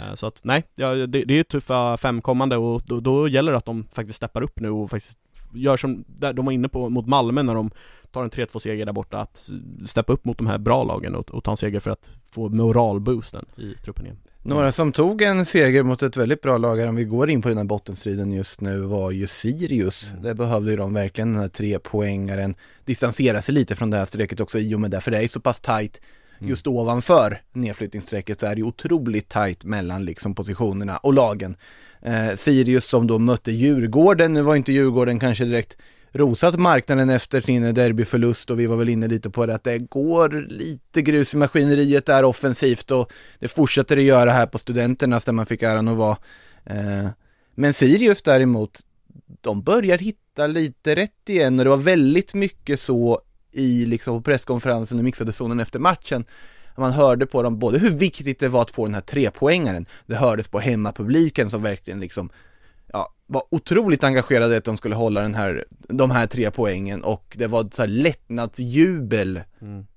[0.10, 3.52] Eh, Så att nej, ja, det, det är ju tuffa femkommande och då, då gäller
[3.52, 5.18] det att de faktiskt steppar upp nu och faktiskt
[5.54, 7.72] gör som de var inne på mot Malmö när de
[8.12, 9.50] tar en 3-2 seger där borta, att
[9.86, 12.50] steppa upp mot de här bra lagen och, och ta en seger för att få
[12.50, 14.18] moralboosten i truppen igen.
[14.42, 17.42] Några som tog en seger mot ett väldigt bra lag här, om vi går in
[17.42, 20.10] på den här bottenstriden just nu, var ju Sirius.
[20.10, 20.24] Mm.
[20.24, 24.40] Där behövde ju de verkligen den här trepoängaren distansera sig lite från det här strecket
[24.40, 26.02] också i och med det, för det är så pass tajt
[26.40, 26.50] Mm.
[26.50, 31.56] just ovanför nedflyttningsstrecket så är det otroligt tajt mellan liksom positionerna och lagen.
[32.02, 35.78] Eh, Sirius som då mötte Djurgården, nu var inte Djurgården kanske direkt
[36.12, 39.80] rosat marknaden efter sin derbyförlust och vi var väl inne lite på det att det
[39.80, 45.26] går lite grus i maskineriet där offensivt och det fortsätter det göra här på Studenternas
[45.26, 46.18] där man fick äran att vara.
[46.66, 47.08] Eh,
[47.56, 48.80] men Sirius däremot,
[49.42, 54.22] de börjar hitta lite rätt igen och det var väldigt mycket så i liksom på
[54.22, 56.26] presskonferensen och mixade zonen efter matchen.
[56.78, 60.16] Man hörde på dem både hur viktigt det var att få den här trepoängaren, det
[60.16, 62.30] hördes på hemmapubliken som verkligen liksom
[63.28, 67.36] var otroligt engagerade i att de skulle hålla den här, de här tre poängen och
[67.38, 69.42] det var så här lättnadsjubel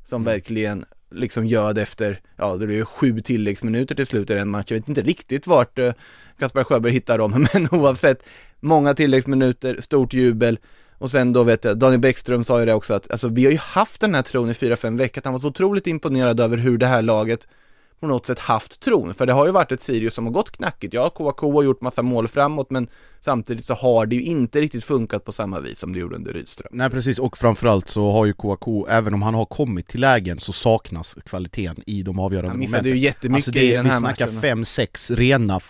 [0.05, 4.49] som verkligen liksom göd efter, ja det blev ju sju tilläggsminuter till slut i den
[4.49, 4.67] matchen.
[4.69, 5.93] Jag vet inte riktigt vart eh,
[6.39, 8.23] Kaspar Sjöberg hittar dem, men oavsett,
[8.61, 10.59] många tilläggsminuter, stort jubel.
[10.99, 13.53] Och sen då vet jag, Daniel Bäckström sa ju det också att, alltså vi har
[13.53, 16.41] ju haft den här tron i fyra fem veckor, att han var så otroligt imponerad
[16.41, 17.49] över hur det här laget
[18.01, 20.51] på något sätt haft tron, för det har ju varit ett Sirius som har gått
[20.51, 20.95] knackigt.
[20.95, 22.89] Ja, KK har gjort massa mål framåt, men
[23.21, 26.33] samtidigt så har det ju inte riktigt funkat på samma vis som det gjorde under
[26.33, 26.69] Rydström.
[26.73, 30.39] Nej precis, och framförallt så har ju Kouakou, även om han har kommit till lägen
[30.39, 33.85] så saknas kvaliteten i de avgörande Han momenten missade ju jättemycket Alltså det, i den
[33.85, 34.65] vi här snackar matchen.
[34.65, 35.61] 5-6 rena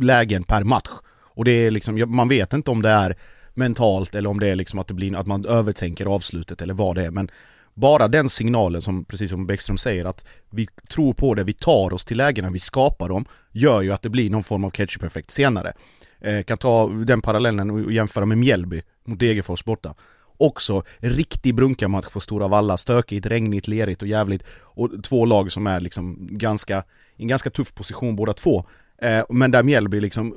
[0.00, 0.90] lägen per match
[1.34, 3.16] Och det är liksom, man vet inte om det är
[3.54, 6.96] mentalt eller om det är liksom att det blir, att man övertänker avslutet eller vad
[6.96, 7.30] det är men
[7.80, 11.92] bara den signalen som, precis som Bäckström säger, att vi tror på det, vi tar
[11.92, 15.30] oss till lägena, vi skapar dem, gör ju att det blir någon form av ketchup-effekt
[15.30, 15.72] senare.
[16.20, 19.94] Eh, kan ta den parallellen och jämföra med Mjällby mot Degerfors borta.
[20.36, 24.42] Också riktig brunkarmatch på Stora Valla, stökigt, regnigt, lerigt och jävligt.
[24.50, 26.84] Och två lag som är liksom ganska,
[27.16, 28.64] i en ganska tuff position båda två.
[29.02, 30.34] Eh, men där Mjällby liksom,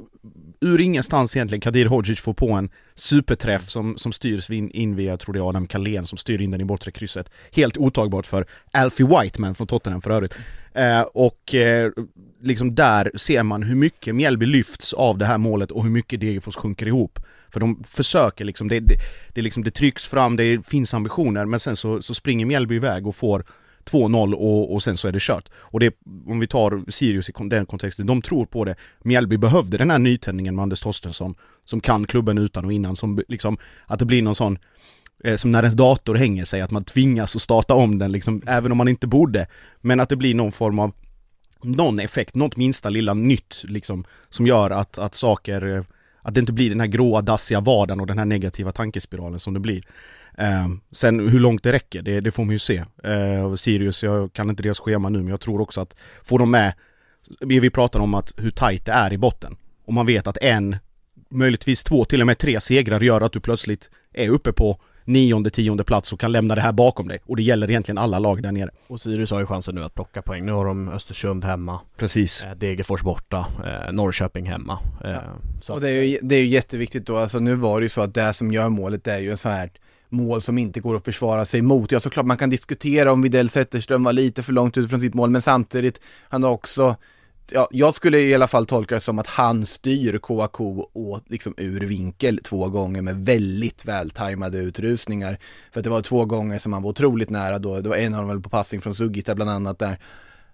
[0.63, 5.17] ur ingenstans egentligen, Kadir Hodzic får på en superträff som, som styrs in, in via,
[5.17, 7.29] tror det är Adam Kalén som styr in den i bortre krysset.
[7.51, 10.33] Helt otagbart för Alfie Whiteman från Tottenham för övrigt.
[10.73, 11.91] Eh, och eh,
[12.41, 16.19] liksom där ser man hur mycket Mjällby lyfts av det här målet och hur mycket
[16.19, 17.19] Degerfors sjunker ihop.
[17.49, 18.95] För de försöker liksom, det, det,
[19.33, 23.07] det, liksom, det trycks fram, det finns ambitioner men sen så, så springer Mjällby iväg
[23.07, 23.45] och får
[23.91, 25.49] 2-0 och, och sen så är det kört.
[25.55, 25.95] Och det,
[26.27, 28.75] om vi tar Sirius i den kontexten, de tror på det.
[29.03, 33.23] Mjällby behövde den här nytändningen med Anders Torstensson, som kan klubben utan och innan, som
[33.27, 34.57] liksom, att det blir någon sån
[35.23, 38.41] eh, som när ens dator hänger sig, att man tvingas att starta om den liksom,
[38.47, 39.47] även om man inte borde.
[39.81, 40.91] Men att det blir någon form av,
[41.63, 45.83] någon effekt, något minsta lilla nytt liksom, som gör att, att saker, eh,
[46.21, 49.53] att det inte blir den här gråa dassiga vardagen och den här negativa tankespiralen som
[49.53, 49.83] det blir.
[50.37, 52.83] Eh, sen hur långt det räcker, det, det får man ju se.
[53.03, 56.51] Eh, Sirius, jag kan inte deras schema nu, men jag tror också att får de
[56.51, 56.73] med,
[57.39, 59.55] vi, vi pratar om att hur tajt det är i botten.
[59.85, 60.75] Och man vet att en,
[61.29, 65.49] möjligtvis två, till och med tre segrar gör att du plötsligt är uppe på nionde,
[65.49, 67.19] tionde plats och kan lämna det här bakom dig.
[67.25, 68.69] Och det gäller egentligen alla lag där nere.
[68.87, 70.45] Och Sirius har ju chansen nu att plocka poäng.
[70.45, 72.43] Nu har de Östersund hemma, Precis.
[72.43, 74.79] eh, Degerfors borta, eh, Norrköping hemma.
[75.03, 75.17] Eh,
[75.61, 77.89] så Och det är, ju, det är ju jätteviktigt då, alltså nu var det ju
[77.89, 79.71] så att det som gör målet är ju en sån här
[80.13, 81.91] mål som inte går att försvara sig mot.
[81.91, 85.13] Ja såklart man kan diskutera om Widell Zetterström var lite för långt ut från sitt
[85.13, 86.95] mål, men samtidigt, han har också
[87.51, 91.53] Ja, jag skulle i alla fall tolka det som att han styr Kouakou åt liksom
[91.57, 95.39] ur vinkel två gånger med väldigt vältajmade utrustningar.
[95.71, 98.13] För att det var två gånger som han var otroligt nära då, det var en
[98.13, 99.99] av dem väl på passning från Sugita bland annat där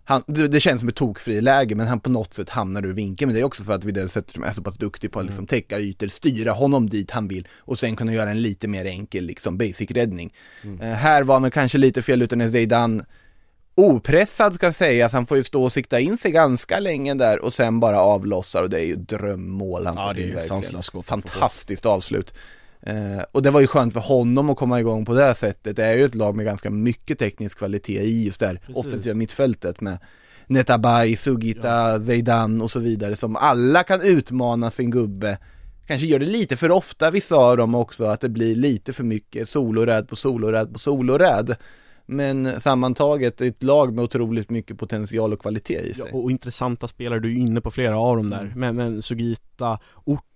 [0.09, 3.27] han, det, det känns som ett tokfriläge men han på något sätt hamnar ur vinkeln.
[3.27, 5.47] Men det är också för att Widell Zetterström är så pass duktig på att liksom
[5.47, 9.23] täcka ytor, styra honom dit han vill och sen kunna göra en lite mer enkel
[9.23, 10.33] liksom basic räddning.
[10.81, 13.05] Eh, här var man kanske lite fel utan Zeidan
[13.75, 17.53] opressad ska sägas, han får ju stå och sikta in sig ganska länge där och
[17.53, 20.91] sen bara avlossar och det är ju drömmål han Ja, får det är ju sanslöst.
[21.03, 22.33] Fantastiskt avslut.
[22.81, 25.75] Eh, och det var ju skönt för honom att komma igång på det här sättet.
[25.75, 28.85] Det är ju ett lag med ganska mycket teknisk kvalitet i just det här Precis.
[28.85, 29.97] offensiva mittfältet med
[30.47, 35.37] Netabay, Sugita, Zeidan och så vidare som alla kan utmana sin gubbe.
[35.87, 39.03] Kanske gör det lite för ofta vissa av dem också, att det blir lite för
[39.03, 41.55] mycket soloräd på soloräd på soloräd.
[42.05, 46.13] Men sammantaget ett lag med otroligt mycket potential och kvalitet i Ja, sig.
[46.13, 48.41] och intressanta spelare, du är ju inne på flera av dem där.
[48.41, 48.59] Mm.
[48.59, 49.79] Men, men Sugita,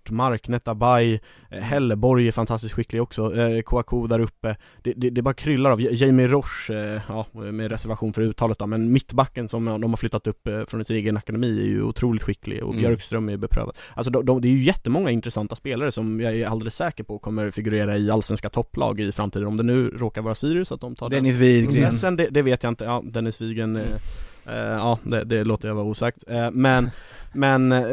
[0.04, 4.56] Ortmark, Netabay, eh, Helleborg är fantastiskt skicklig också, eh, Kouakou där uppe.
[4.82, 8.66] Det, det, det bara kryllar av, Jamie Roche, eh, ja med reservation för uttalet då,
[8.66, 12.22] men mittbacken som de har flyttat upp eh, från sin egen akademi är ju otroligt
[12.22, 12.86] skicklig och Mm.
[12.86, 13.76] Björkström är beprövad.
[13.94, 17.18] Alltså de, de, det är ju jättemånga intressanta spelare som jag är alldeles säker på
[17.18, 19.46] kommer figurera i allsvenska topplag i framtiden.
[19.46, 21.84] Om det nu råkar vara Sirius att de tar den Dennis Widgren.
[21.84, 23.82] processen, det, det vet jag inte, ja Dennis Wigen eh,
[24.46, 26.24] eh, Ja, det, det låter jag vara osagt.
[26.28, 26.90] Eh, men,
[27.34, 27.84] men eh,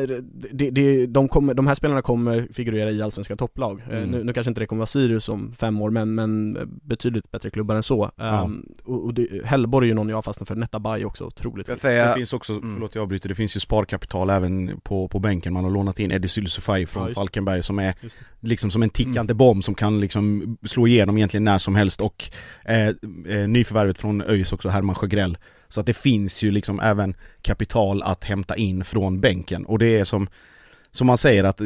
[0.52, 3.82] det, det, de, kommer, de här spelarna kommer figurera i allsvenska topplag.
[3.92, 4.10] Eh, Mm.
[4.12, 7.50] nu, nu kanske inte det kommer vara Sirius om fem år, men, men betydligt bättre
[7.50, 8.12] klubbar än så.
[8.16, 8.42] Ja.
[8.44, 11.78] Um, och och det, Hellborg är ju någon jag fastnat för, Netabay också, otroligt jag
[11.78, 12.74] Det säga, finns också, Mm.
[12.74, 15.54] förlåt jag avbryter, det finns ju sparkapital även på, på bänken.
[15.54, 17.16] Man har lånat in Eddie Sylsufaj från Ja, det.
[17.16, 17.94] Falkenberg som är
[18.40, 22.30] liksom som en tickande bomb som kan liksom slå igenom egentligen när som helst och
[22.66, 25.38] eh, eh, nyförvärvet från ÖIS också, Herman Sjögrell.
[25.68, 29.31] Så att det finns ju liksom även kapital att hämta in från bänken
[29.68, 30.28] och det är som
[30.94, 31.62] som man säger att,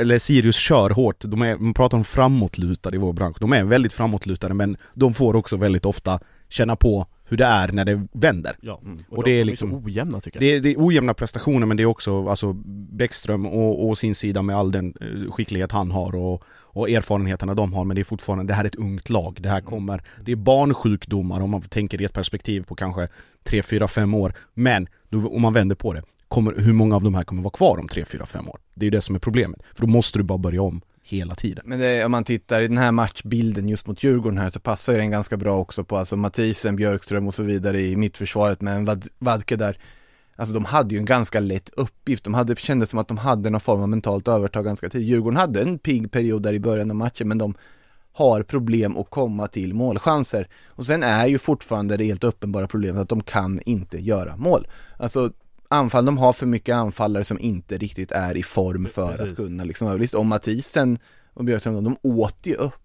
[0.00, 3.64] eller Sirius kör hårt, de är, man pratar om framåtlutade i vår bransch, de är
[3.64, 8.06] väldigt framåtlutade men de får också väldigt ofta känna på hur det är när det
[8.12, 8.56] vänder.
[8.60, 9.04] Ja, Mm.
[9.08, 10.42] och, Och de, det är de liksom- är så ojämna tycker jag.
[10.42, 12.52] Det är, det är ojämna prestationer men det är också alltså
[12.92, 17.54] Bäckström och, och sin sida med all den eh, skicklighet han har och, och erfarenheterna
[17.54, 19.38] de har men det är fortfarande, det här är ett ungt lag.
[19.40, 23.08] Det här kommer, det är barnsjukdomar om man tänker i ett perspektiv på kanske
[23.44, 24.34] 3, 4, 5 år.
[24.54, 24.88] Men
[25.30, 27.88] om man vänder på det, kommer, hur många av de här kommer vara kvar om
[27.88, 28.58] 3, 4, 5 år?
[28.74, 29.62] Det är ju det som är problemet.
[29.74, 31.64] För då måste du bara börja om hela tiden.
[31.66, 34.92] Men det, om man tittar i den här matchbilden just mot Djurgården här så passar
[34.92, 38.76] ju den ganska bra också på alltså Mathisen, Björkström och så vidare i mittförsvaret med
[38.76, 39.78] en Vad- Vadke där.
[40.36, 43.50] Alltså de hade ju en ganska lätt uppgift, de hade, kändes som att de hade
[43.50, 45.08] någon form av mentalt övertag ganska tidigt.
[45.08, 47.54] Djurgården hade en pigg period där i början av matchen men de
[48.12, 50.48] har problem att komma till målchanser.
[50.68, 54.66] Och sen är ju fortfarande det helt uppenbara problemet att de kan inte göra mål.
[54.96, 55.30] Alltså
[55.72, 59.32] anfall, de har för mycket anfallare som inte riktigt är i form för Precis.
[59.32, 60.18] att kunna liksom överlista.
[60.18, 60.98] Och Mathisen
[61.34, 62.81] och Björkström, de åt ju upp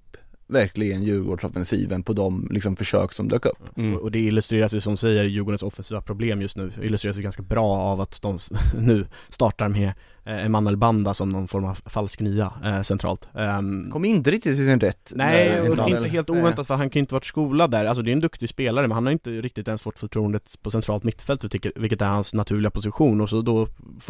[0.48, 3.78] verkligen Djurgårdsoffensiven på de liksom försök som dök upp.
[3.78, 3.96] Mm.
[3.96, 7.44] Och- Och det illustreras ju som säger Djurgårdens offensiva problem just nu, illustreras ju ganska
[7.44, 8.38] bra av att de
[8.80, 9.94] nu startar med
[10.26, 13.28] eh, Emanuel Banda som någon form av falsk nia eh, centralt.
[13.36, 15.12] Ehm, Kom inte riktigt till sin rätt.
[15.16, 16.08] Nej, och inte inte, alls.
[16.08, 16.42] helt Nej.
[16.42, 18.88] oväntat för han kan ju inte varit skolad där, alltså det är en duktig spelare
[18.88, 21.44] men han har inte riktigt ens fått förtroendet på centralt mittfält
[21.76, 23.68] vilket, är hans naturliga position och så då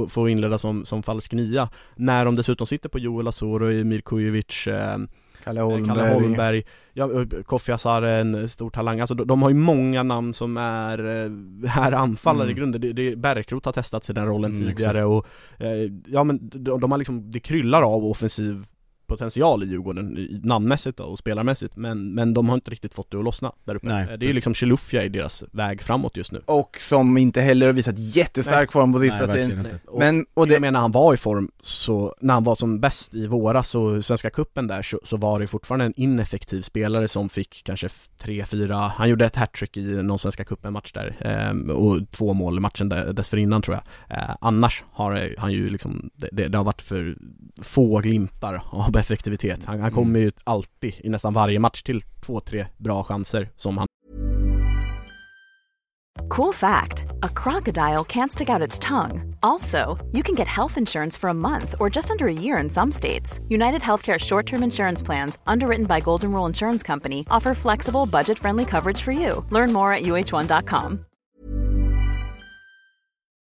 [0.10, 4.68] få, inleda som, som falsk nia När de dessutom sitter på Joel Asoro, Emir Kujovic,
[4.68, 4.98] eh,
[5.44, 5.96] Kalle Holmberg.
[5.98, 9.56] Kalle Holmberg, ja, eh, Kofi Asar är en stor talang, alltså de, de har ju
[9.56, 12.58] många namn som är, eh, är anfallare Mm.
[12.58, 15.26] i grunden, det, det, Bärkroth har testat i den rollen Mm, tidigare och
[15.60, 18.66] eh, ja men de, de har liksom, det kryllar av offensiv
[19.08, 23.18] potential i Djurgården namnmässigt då, och spelarmässigt men, men de har inte riktigt fått det
[23.18, 23.88] att lossna där uppe.
[23.88, 24.36] Nej, Eh, det är ju precis.
[24.36, 26.42] liksom Chilufya i deras väg framåt just nu.
[26.46, 29.80] Och som inte heller har visat jättestark form på sista Nej, tiden.
[29.98, 32.56] Men, och och det, jag menar när han var i form så, när han var
[32.56, 36.62] som bäst i våras och Svenska Cupen där så, så var det fortfarande en ineffektiv
[36.62, 40.92] spelare som fick kanske tre, fyra, han gjorde ett hattrick i någon Svenska Cupen match
[40.92, 44.18] där ehm, och två mål i matchen där, dessförinnan tror jag.
[44.18, 47.18] Eh, annars har han ju liksom, det, det, det har varit för
[47.62, 49.66] få glimtar av effektivitet.
[49.66, 53.78] Han, han kommer ju alltid i nästan varje match till två, tre bra chanser som
[53.78, 53.88] han
[56.30, 59.36] Cool fact a crocodile can't stick out its tongue.
[59.42, 62.70] Also, you can get health insurance for a month or just under a year in
[62.70, 63.40] some states.
[63.50, 68.40] United Healthcare short term insurance plans, underwritten by Golden Rule Insurance Company, offer flexible, budget
[68.40, 69.46] friendly coverage for you.
[69.52, 71.00] Learn more at uh1.com.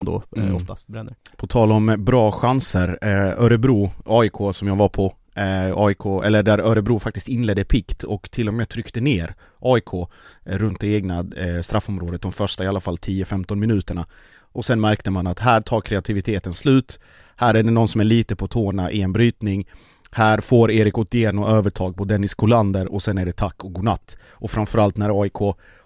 [0.06, 0.56] Då eh, Mm.
[0.56, 1.16] oftast bränner.
[1.38, 6.44] På tal om bra chanser, eh, Örebro, AIK som jag var på, eh, AIK, eller
[6.44, 10.88] där Örebro faktiskt inledde pikt och till och med tryckte ner AIK eh, runt det
[10.88, 14.06] egna eh, straffområdet de första i alla fall 10-15 minuterna.
[14.40, 17.00] Och sen märkte man att här tar kreativiteten slut,
[17.36, 19.68] här är det någon som är lite på tårna i en brytning,
[20.12, 24.18] här får Erik Otieno övertag på Dennis Kolander och sen är det tack och godnatt.
[24.30, 25.38] Och framförallt när AIK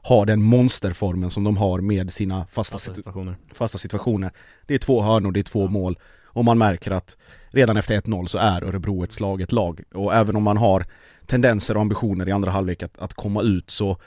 [0.01, 3.35] har den monsterformen som de har med sina fasta, Fasta situ- situationer.
[3.53, 4.31] fasta situationer.
[4.65, 5.97] Det är två hörnor, det är två mål.
[6.37, 7.17] Och man märker att
[7.51, 9.81] redan efter 1-0 så är Örebro ett slaget lag.
[9.93, 10.85] Och även om man har
[11.25, 13.97] tendenser och ambitioner i andra halvlek att, att komma ut så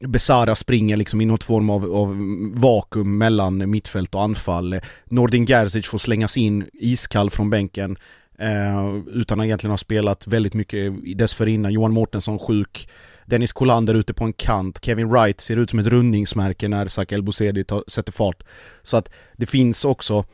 [0.00, 2.16] Besara springer liksom i något form av, av
[2.54, 4.80] vakuum mellan mittfält och anfall.
[5.04, 7.96] Nordin Gerzic får slängas in iskall från bänken
[8.38, 11.72] eh, utan att egentligen ha spelat väldigt mycket dessförinnan.
[11.72, 12.88] Johan Mårtensson sjuk.
[13.26, 14.84] Dennis Kolander ute på en kant.
[14.84, 18.42] Kevin Wright ser ut som ett rundningsmärke när Zak Elbouzedi sätter fart.
[18.82, 20.24] Så att det finns också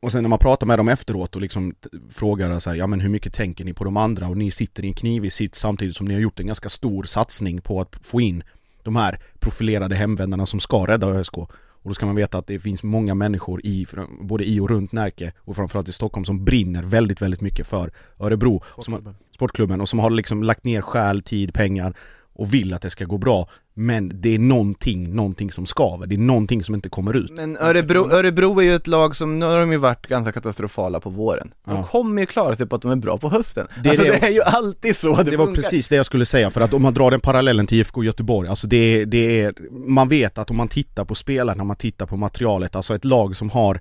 [0.00, 1.74] och sen när man pratar med dem efteråt och liksom
[2.10, 4.84] frågar så här, ja men hur mycket tänker ni på de andra och ni sitter
[4.84, 7.96] i en knivig sitt samtidigt som ni har gjort en ganska stor satsning på att
[8.02, 8.42] få in
[8.82, 11.38] de här profilerade hemvändarna som ska rädda ÖSK.
[11.82, 13.86] Och då ska man veta att det finns många människor i,
[14.20, 17.92] både i och runt Närke och framförallt i Stockholm som brinner väldigt, väldigt mycket för
[18.18, 21.94] Örebro, som har, sportklubben och som har liksom lagt ner själ, tid, pengar
[22.32, 23.48] och vill att det ska gå bra.
[23.74, 27.30] Men det är någonting, någonting som skaver, det är någonting som inte kommer ut.
[27.30, 31.00] Men Örebro, Örebro är ju ett lag som, nu har de ju varit ganska katastrofala
[31.00, 31.52] på våren.
[31.64, 31.82] De Ja.
[31.86, 33.66] kommer ju klara sig på att de är bra på hösten.
[33.82, 35.62] Det är alltså det det är ju alltid så det, Det var funkar.
[35.62, 38.48] precis det jag skulle säga, för att om man drar den parallellen till IFK Göteborg,
[38.48, 39.54] alltså det, det är,
[39.88, 43.36] man vet att om man tittar på spelarna, man tittar på materialet, alltså ett lag
[43.36, 43.80] som har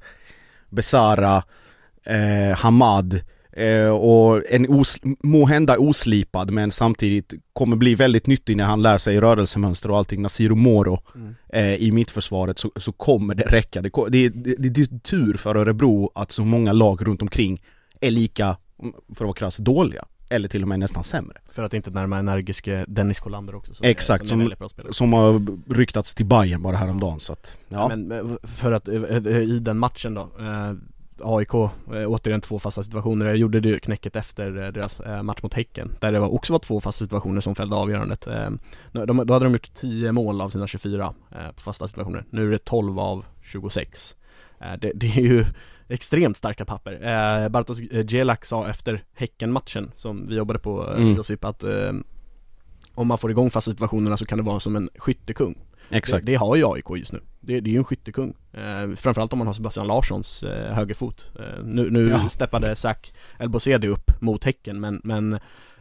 [0.69, 1.43] Besara,
[2.06, 3.19] eh, Hamad
[3.60, 8.98] eh, och en os, måhända oslipad men samtidigt kommer bli väldigt nyttig när han lär
[8.98, 11.36] sig rörelsemönster och allting, Nasiro Moro Mm.
[11.54, 13.82] eh, i mittförsvaret så, så kommer det räcka.
[13.82, 17.62] Det, det, det, det är tur för Örebro att så många lag runt omkring
[18.02, 18.58] är lika,
[19.08, 20.06] för att vara krass, dåliga.
[20.32, 21.38] Eller till och med nästan sämre.
[21.52, 24.93] För att inte närma energiske Dennis Kolander också som Exakt, är, som som- är spelare.
[24.93, 27.88] Som har ryktats till Bayern bara häromdagen så att, ja.
[27.88, 30.30] Men eh, för att eh, eh, i den matchen då
[31.24, 31.70] AIK, eh,
[32.08, 35.96] återigen två fasta situationer, jag gjorde det knäcket efter eh, deras eh, match mot Häcken
[36.00, 38.28] Där det också var två fasta situationer som fällde avgörandet.
[38.28, 38.50] Eh,
[38.92, 42.48] de, Då hade de gjort 10 mål av sina 24 eh, på fasta situationer, nu
[42.48, 44.16] är det 12 av 26
[44.62, 45.46] eh, det, det är ju
[45.88, 46.94] extremt starka papper.
[46.94, 47.80] Eh, Bartosz
[48.12, 51.16] Gelak sa efter Häcken-matchen som vi jobbade på, Mm.
[51.16, 51.92] Josip, att eh,
[52.96, 55.56] om man får igång fasta situationerna så kan det vara som en skyttekung
[55.89, 56.25] Exakt.
[56.25, 57.19] det, det har ju AIK just nu.
[57.39, 58.34] Det, det är ju en skyttekung.
[58.54, 61.32] Eh, framförallt om man har Sebastian Larssons eh, högerfot.
[61.39, 62.30] Eh, nu nu Ja.
[62.30, 62.97] steppade Zac
[63.39, 65.34] Elbosedi upp mot Häcken men, men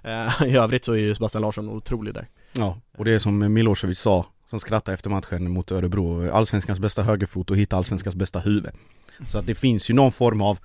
[0.03, 2.29] eh, i övrigt så är ju Sebastian Larsson otrolig där.
[2.53, 7.03] Ja, och det är som Milosevic sa, som skrattade efter matchen mot Örebro, allsvenskans bästa
[7.03, 8.71] högerfot och hitta allsvenskans bästa huvud.
[9.27, 10.59] Så att det finns ju någon form av,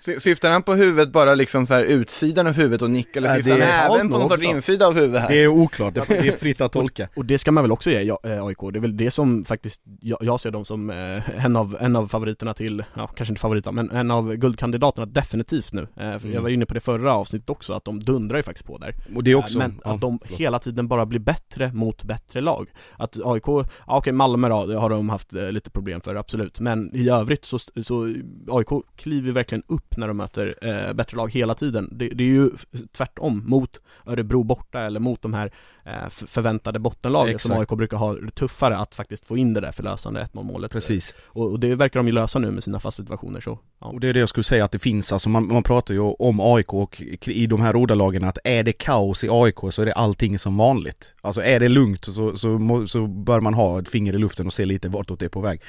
[0.00, 3.42] Syftar han på huvudet bara liksom så här utsidan av huvudet och nick eller Nej,
[3.42, 5.28] syftar han även på någon sorts insida av huvudet här?
[5.28, 7.08] det är oklart, det är fritt att tolka.
[7.16, 9.44] Och det ska man väl också ge ja, eh, AIK, det är väl det som
[9.44, 13.40] faktiskt jag, ser dem som eh, en, av, en av favoriterna till, ja kanske inte
[13.40, 15.86] favoriterna, men en av guldkandidaterna definitivt nu.
[15.96, 16.32] Eh, Mm.
[16.34, 18.94] Jag var inne på det förra avsnittet också, att de dundrar ju faktiskt på där.
[19.16, 20.40] Och det också, Men ja, att de förlåt.
[20.40, 22.66] hela tiden bara blir bättre mot bättre lag.
[22.96, 26.60] Att AIK, ja okej Malmö då, det har de haft lite problem för, absolut.
[26.60, 28.14] Men i övrigt så, så
[28.50, 31.88] AIK kliver verkligen upp när de möter eh, bättre lag hela tiden.
[31.92, 32.50] Det, det är ju
[32.92, 35.52] tvärtom mot Örebro borta eller mot de här
[35.84, 37.72] eh, förväntade bottenlagen som Exakt.
[37.72, 40.72] AIK brukar ha tuffare att faktiskt få in det där förlösande 1-0 målet.
[40.72, 41.14] Precis.
[41.26, 43.86] Och, och det verkar de ju lösa nu med sina fasta situationer så, ja.
[43.86, 46.00] Och det är det jag skulle säga att det finns, alltså man, man pratar ju
[46.00, 49.86] om AIK och i de här ordalagen att är det kaos i AIK så är
[49.86, 51.14] det allting som vanligt.
[51.20, 54.52] Alltså är det lugnt så, så, så bör man ha ett finger i luften och
[54.52, 55.60] se lite vartåt det är på väg.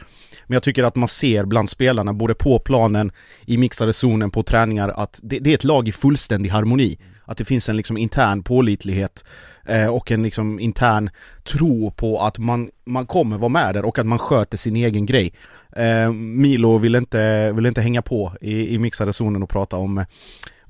[0.47, 3.11] Men jag tycker att man ser bland spelarna, både på planen,
[3.45, 6.97] i mixade zonen, på träningar, att det, det är ett lag i fullständig harmoni.
[7.25, 9.25] Att det finns en liksom intern pålitlighet
[9.65, 11.09] eh, och en liksom intern
[11.43, 15.05] tro på att man, man kommer vara med där och att man sköter sin egen
[15.05, 15.33] grej.
[15.75, 20.05] Eh, Milo vill inte, vill inte hänga på i, i mixade zonen och prata om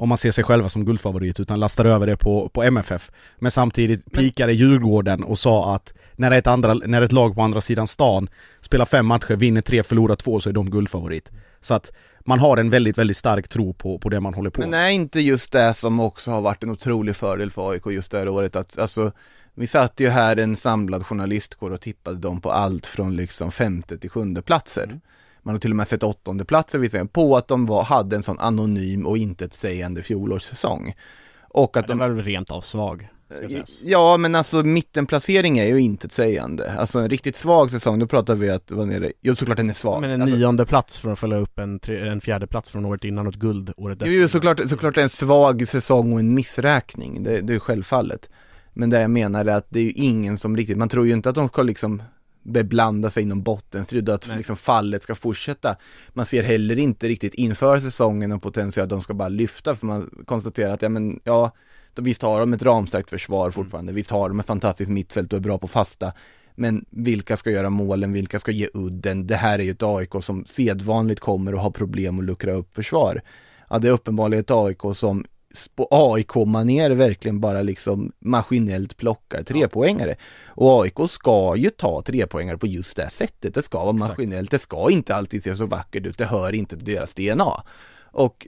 [0.01, 3.11] om man ser sig själva som guldfavorit utan lastar över det på, på MFF.
[3.39, 7.61] Men samtidigt pikade Djurgården och sa att när ett, andra, när ett lag på andra
[7.61, 8.29] sidan stan
[8.61, 11.31] spelar fem matcher, vinner tre, förlorar två så är de guldfavorit.
[11.61, 11.91] Så att
[12.25, 14.85] man har en väldigt, väldigt stark tro på, på det man håller på Men med.
[14.85, 18.17] är inte just det som också har varit en otrolig fördel för AIK just det
[18.17, 19.11] här året att, alltså
[19.53, 23.97] Vi satt ju här en samlad journalistkår och tippade dem på allt från liksom femte
[23.97, 24.83] till sjunde platser.
[24.83, 25.01] Mm.
[25.43, 28.23] Man har till och med sett åttonde platser visserligen, på att de var, hade en
[28.23, 30.95] sån anonym och intetsägande fjolårssäsong.
[31.41, 33.09] Och att Den de, var väl rent av svag.
[33.83, 36.73] Ja men alltså mittenplacering är ju intetsägande.
[36.77, 39.73] Alltså en riktigt svag säsong, då pratar vi att, vad nere, jo såklart den är
[39.73, 40.01] svag.
[40.01, 42.85] Men en alltså, nionde plats från att följa upp en, tre, en fjärde plats från
[42.85, 46.13] året innan och ett guld året Jo, jo såklart, såklart det är en svag säsong
[46.13, 48.29] och en missräkning, det, det är självfallet.
[48.73, 51.13] Men det jag menar är att det är ju ingen som riktigt, man tror ju
[51.13, 52.03] inte att de ska liksom
[52.43, 54.37] beblanda sig inom bottenstrid och att Nej.
[54.37, 55.75] liksom fallet ska fortsätta.
[56.09, 59.85] Man ser heller inte riktigt inför säsongen och potential att de ska bara lyfta för
[59.85, 61.51] man konstaterar att ja men ja,
[61.93, 65.37] då visst har de ett ramstarkt försvar fortfarande, visst har de ett fantastiskt mittfält och
[65.37, 66.13] är bra på fasta.
[66.55, 69.27] Men vilka ska göra målen, vilka ska ge udden?
[69.27, 72.75] Det här är ju ett AIK som sedvanligt kommer att ha problem att luckra upp
[72.75, 73.21] försvar.
[73.69, 75.25] Ja, det är uppenbarligen ett AIK som
[75.75, 80.15] på AIK-manér verkligen bara liksom maskinellt plockar trepoängare.
[80.47, 83.53] Och AIK ska ju ta trepoängare på just det här sättet.
[83.53, 84.09] Det ska vara Exakt.
[84.09, 87.63] maskinellt, det ska inte alltid se så vackert ut, det hör inte till deras DNA.
[88.11, 88.47] Och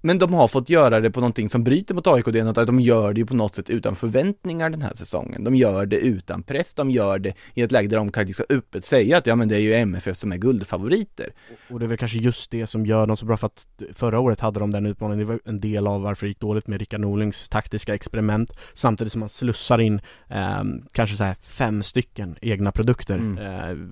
[0.00, 2.58] men de har fått göra det på någonting som bryter mot AIK, det är något
[2.58, 5.44] att de gör det ju på något sätt utan förväntningar den här säsongen.
[5.44, 8.46] De gör det utan press, de gör det i ett läge där de kan liksom
[8.48, 11.32] öppet säga att ja men det är ju MFF som är guldfavoriter.
[11.70, 14.20] Och det är väl kanske just det som gör dem så bra för att förra
[14.20, 16.78] året hade de den utmaningen, det var en del av varför det gick dåligt med
[16.78, 22.36] Rickard Norlings taktiska experiment samtidigt som man slussar in eh, kanske så här fem stycken
[22.42, 23.14] egna produkter.
[23.14, 23.38] Mm.
[23.38, 23.88] Eh,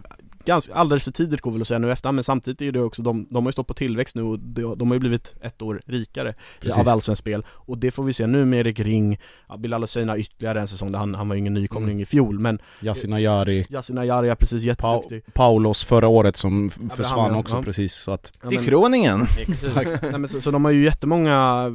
[0.47, 3.03] ganska, alldeles för tidigt går väl att säga nu efter, men samtidigt är det också,
[3.03, 5.63] de, de har ju stått på tillväxt nu och de, de har ju blivit ett
[5.63, 6.79] år rikare Precis.
[6.79, 9.19] av allsvenskt spel och det får vi se nu med Erik Ring,
[9.49, 12.03] ja, Bilal Hussein har ytterligare en säsong där han, han var ju ingen nykomling Mm.
[12.03, 16.71] i fjol men Yasin Ayari, Yasin Ayari är precis pa jätteduktig Paulos förra året som
[16.81, 17.39] han, försvann ja.
[17.39, 17.63] också Ja.
[17.63, 19.27] precis så att Ja, Till Kroningen.
[19.39, 20.03] Exakt.
[20.03, 21.67] Nej, men så, så de har ju jättemånga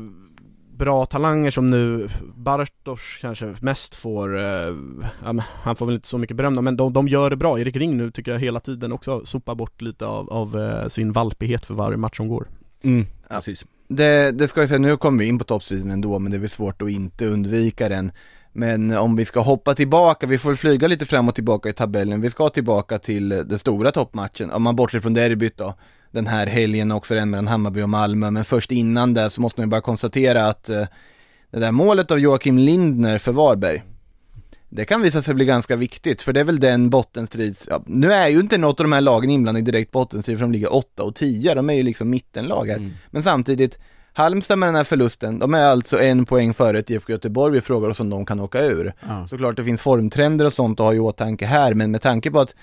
[0.82, 4.76] bra talanger som nu Bartosz kanske mest får, eh,
[5.64, 7.60] han får väl inte så mycket beröm men de, de gör det bra.
[7.60, 11.12] Erik Ring nu tycker jag hela tiden också sopar bort lite av, av eh, sin
[11.12, 12.48] valpighet för varje match som går.
[12.84, 13.36] mm, Ja.
[13.36, 13.66] precis.
[13.88, 16.40] Det, det ska jag säga, nu kommer vi in på toppstriden ändå, men det är
[16.40, 18.12] väl svårt att inte undvika den.
[18.54, 22.22] Men om vi ska hoppa tillbaka, vi får flyga lite fram och tillbaka i tabellen.
[22.22, 25.74] Vi ska tillbaka till den stora toppmatchen, om man bortser från derbyt då.
[26.12, 29.60] Den här helgen också den mellan Hammarby och Malmö, men först innan det så måste
[29.60, 30.86] man ju bara konstatera att eh,
[31.52, 33.84] det där målet av Joakim Lindner för Varberg,
[34.70, 38.14] det kan visa sig bli ganska viktigt, för det är väl den bottenstrids, ja, nu
[38.14, 40.74] är ju inte något av de här lagen inblandade i direkt bottenstrid, för de ligger
[40.74, 42.78] 8 och 10, de är ju liksom mittenlag här.
[42.78, 42.92] Mm.
[43.10, 43.80] Men samtidigt,
[44.14, 47.62] Halmstad med den här förlusten, de är alltså en poäng före ett IFK Göteborg, vi
[47.62, 48.94] frågar oss om de kan åka ur.
[49.08, 49.28] Ja.
[49.28, 52.40] Såklart det finns formtrender och sånt att ha i åtanke här, men med tanke på
[52.40, 52.56] att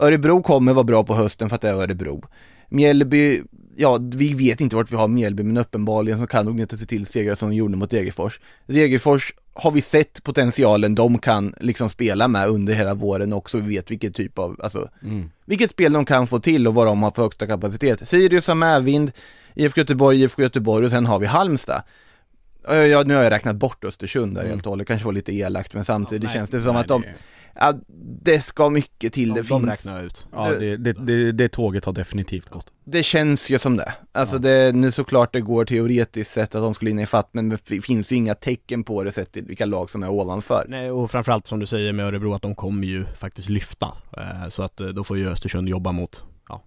[0.00, 2.24] Örebro kommer vara bra på hösten för att det är Örebro.
[2.72, 3.42] Mjällby,
[3.76, 6.86] ja vi vet inte vart vi har Mjällby, men uppenbarligen så kan de inte se
[6.86, 8.40] till segrar som de gjorde mot Degerfors.
[8.66, 13.68] Degerfors har vi sett potentialen de kan liksom spela med under hela våren också, vi
[13.76, 15.30] vet vilket typ av, alltså Mm.
[15.44, 18.08] vilket spel de kan få till och vad de har för högsta kapacitet.
[18.08, 19.12] Sirius har medvind,
[19.54, 21.82] IFK Göteborg, IFK Göteborg och sen har vi Halmstad.
[22.68, 24.52] Ja, ja, nu har jag räknat bort Östersund där Mm.
[24.52, 26.88] helt och hållet, kanske var lite elakt men samtidigt Nej, känns det som nej, att
[26.88, 27.04] de,
[27.54, 27.74] ja,
[28.22, 30.26] det ska mycket till, De, det de finns, räknar ut.
[30.32, 32.72] Ja, det, det, det, det tåget har definitivt gått.
[32.84, 33.92] det känns ju som det.
[34.12, 34.40] Alltså Ja.
[34.40, 37.58] det, nu såklart det går teoretiskt sett att de skulle in i fatt men det
[37.82, 40.66] finns ju inga tecken på det sett till vilka lag som är ovanför.
[40.68, 43.88] Nej, och framförallt som du säger med Örebro att de kommer ju faktiskt lyfta.
[44.16, 46.62] Eh, så att eh, då får ju Östersund jobba mot, ja,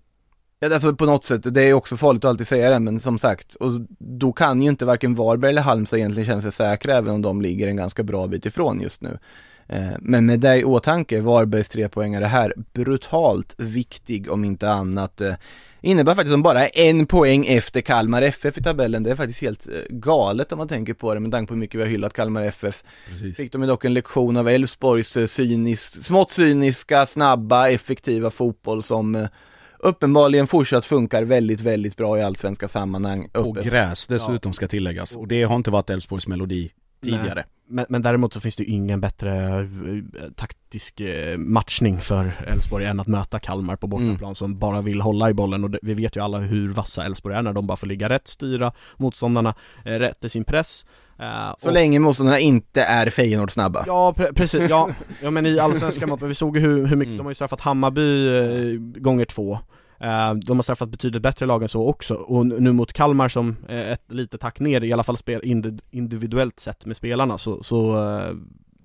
[0.60, 3.20] Ja, alltså på något sätt, det är också farligt att alltid säga det, men som
[3.20, 7.14] sagt, och då kan ju inte varken Varberg eller Halmstad egentligen känna sig säkra, även
[7.16, 9.18] om de ligger en ganska bra bit ifrån just nu.
[9.68, 15.22] Eh, Men med det i åtanke, Varbergs trepoängare här, brutalt viktig om inte annat.
[15.22, 15.34] Eh,
[15.82, 19.04] Innebär faktiskt att de bara är en poäng efter Kalmar FF i tabellen.
[19.04, 21.60] Det är faktiskt helt eh, galet om man tänker på det med tanke på hur
[21.60, 22.84] mycket vi har hyllat Kalmar FF.
[23.10, 23.38] Precis.
[23.38, 28.84] Fick de ju dock en lektion av Elfsborgs eh, cynis, smått cyniska, snabba, effektiva fotboll
[28.84, 29.28] som
[29.80, 33.30] uppenbarligen fortsatt funkar väldigt, väldigt bra i allsvenska sammanhang.
[33.34, 33.62] Uppe.
[33.62, 35.16] gräs dessutom ska tilläggas.
[35.16, 36.72] Och det har inte varit Elfsborgs melodi
[37.06, 37.44] tidigare.
[37.68, 42.86] Men, men däremot så finns det ju ingen bättre eh, taktisk eh, matchning för Elfsborg
[42.86, 44.36] än att möta Kalmar på bortaplan Mm.
[44.36, 47.36] som bara vill hålla i bollen och det, vi vet ju alla hur vassa Elfsborg
[47.36, 49.54] är när de bara får ligga rätt, styra motståndarna
[49.86, 50.86] eh, rätt i sin press
[51.20, 53.84] Eh, Så och- länge motståndarna inte är Feyenoord snabba.
[53.88, 54.90] Ja pre- precis, ja,
[55.22, 57.18] ja men i allsvenskan mått, vi såg ju hur, hur mycket, Mm.
[57.18, 59.60] de har ju straffat Hammarby eh, gånger två
[60.00, 63.56] Eh, de har straffat betydligt bättre lag än så också, och nu mot Kalmar som
[63.68, 65.42] ett litet tack ner, i alla fall spel
[65.92, 68.36] individuellt sett med spelarna så, så eh,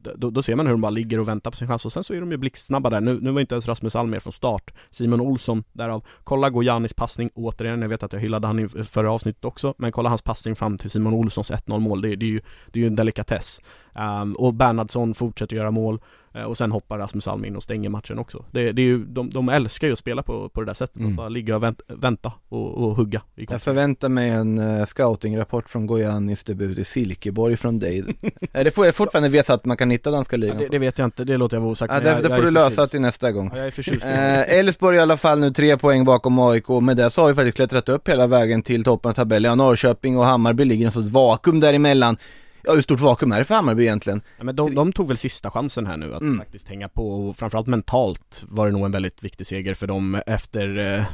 [0.02, 2.04] då, då ser man hur de bara ligger och väntar på sin chans och sen
[2.04, 3.00] så är de ju blixtsnabba där.
[3.00, 4.70] Nu, nu var inte ens Rasmus Almer från start.
[4.90, 6.04] Simon Olsson därav.
[6.24, 9.92] Kolla Gojanis passning återigen, jag vet att jag hyllade han i förra avsnittet också, men
[9.92, 12.80] kolla hans passning fram till Simon Olssons 1-0 mål, det, det, är ju, det är
[12.80, 13.60] ju en delikatess.
[14.00, 16.00] Um, och Bernhardsson fortsätter göra mål.
[16.34, 18.44] Eh, och sen hoppar Rasmus Alm in och stänger matchen också.
[18.50, 20.96] Det, det är ju, de, de älskar ju att spela på, på det där sättet,
[20.96, 21.10] mm.
[21.10, 25.68] att bara ligga och vänt, vänta och, och hugga Jag förväntar mig en uh, scoutingrapport
[25.68, 28.04] från Gojanis debut i Silkeborg från dig
[28.52, 30.56] Är det for, fortfarande vet så att man kan hitta danska ligan?
[30.56, 32.42] Ja, det, det, vet jag inte, det låter jag vara osagt ja, det, det får
[32.42, 35.50] du lösa till nästa gång ja, jag är förtjust eh, Elfsborg i alla fall nu
[35.50, 38.84] tre poäng bakom AIK, med det så har vi faktiskt klättrat upp hela vägen till
[38.84, 42.16] toppen av tabellen Ja, Norrköping och Hammarby ligger i en sorts vakuum däremellan
[42.64, 44.22] Ja, hur stort vakuum är det för Hammarby egentligen?
[44.38, 46.38] Ja, men de, de tog väl sista chansen här nu att mm.
[46.38, 50.20] faktiskt hänga på och framförallt mentalt var det nog en väldigt viktig seger för dem
[50.26, 51.04] efter eh,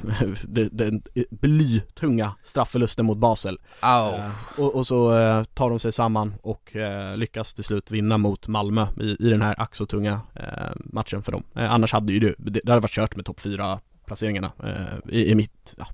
[0.73, 3.59] den blytunga strafförlusten mot Basel.
[3.83, 8.19] Eh, och, och, så eh, tar de sig samman och eh, lyckas till slut vinna
[8.19, 11.43] mot Malmö i, i den här ack tunga eh, matchen för dem.
[11.55, 14.53] Eh, annars hade ju det, det hade varit kört med topp 4 placeringarna
[15.09, 15.87] i, i mitt, ja,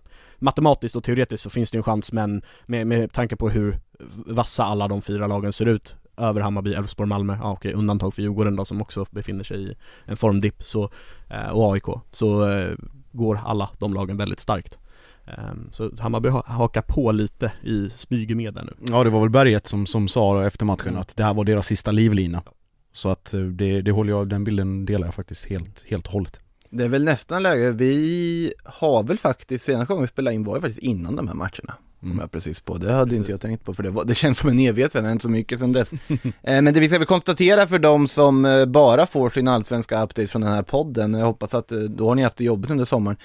[0.43, 3.79] matematiskt och teoretiskt så finns det ju en chans men med, med tanke på hur
[4.27, 8.23] vassa alla de fyra lagen ser ut över Hammarby, Elfsborg, Malmö, ja okej undantag för
[8.23, 9.75] Djurgården då som också befinner sig i
[10.05, 10.91] en formdipp så,
[11.31, 12.75] eh, och AIK, så eh,
[13.13, 14.79] går alla de lagen väldigt starkt.
[15.27, 18.73] Ehm, så Hammarby hakar på lite i smyg med där nu.
[18.89, 21.01] Ja det var väl Berget som, som sa efter matchen mm.
[21.01, 22.43] att det här var deras sista livlina.
[22.93, 26.13] Så att eh, det, det håller jag, den bilden delar jag faktiskt helt, helt och
[26.13, 26.41] hållet.
[26.75, 30.55] Det är väl nästan läge, vi har väl faktiskt, senaste gången vi spelade in var
[30.55, 32.19] ju faktiskt innan de här matcherna mm.
[32.19, 32.79] jag precis på.
[32.79, 33.19] Det hade precis.
[33.19, 35.31] inte jag tänkt på för det, var, det känns som en evighet sen, inte så
[35.31, 35.93] mycket sen dess.
[36.23, 40.03] eh, men det vi ska väl konstatera för de som eh, bara får sin allsvenska
[40.03, 42.71] update från den här podden, jag hoppas att eh, då har ni haft det jobbigt
[42.71, 43.17] under sommaren,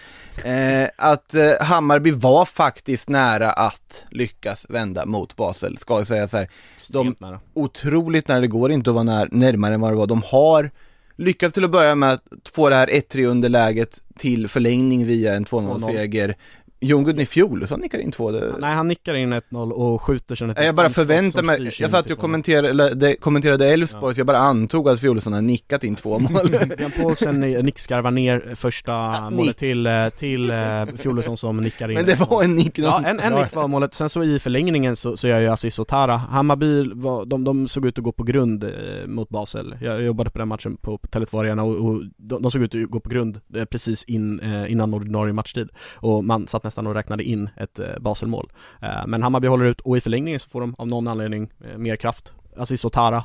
[0.98, 6.50] att Hammarby var faktiskt nära att lyckas vända mot Basel, ska jag säga så här.
[6.89, 7.39] De, nära.
[7.54, 10.08] Otroligt nära, det går inte att vara när, närmare än vad det var.
[10.08, 10.72] De har
[11.18, 15.45] Lyckas till att börja med att få det här 1-3 underläget till förlängning via en
[15.45, 16.36] 2-0-seger
[16.80, 18.55] Jon Gudni fjol, så han nickar in två det...
[18.59, 22.11] Nej han nickar in 1-0 och skjuter sen ett Jag bara förväntar mig, jag satt
[22.11, 24.13] och kommenterade, kommenterade Elfsborg, ja.
[24.13, 26.49] så jag bara antog att Fjolesson har nickat in två mål.
[26.78, 29.55] Björn Paulsen nickskarvar ner första ja, målet nick.
[29.57, 33.19] till, eh, till uh, Fjolesson som nickar in Men det var en nick Ja, en,
[33.19, 36.93] en nick var målet, sen så i förlängningen så, så gör ju Aziz Otara Hammarby,
[36.93, 39.75] var, de, de såg ut att gå på grund eh, mot Basel.
[39.82, 42.75] Jag jobbade på den matchen på, på Tele2 Arena och, och de, de, såg ut
[42.75, 45.69] att gå på grund eh, precis in, eh, innan ordinarie matchtid.
[45.95, 48.51] Och man satt nästan och räknade in ett eh, Baselmål.
[48.82, 51.78] Eh, men Hammarby håller ut och i förlängningen så får de av någon anledning eh,
[51.78, 52.34] mer kraft.
[52.57, 53.24] Aziz Otara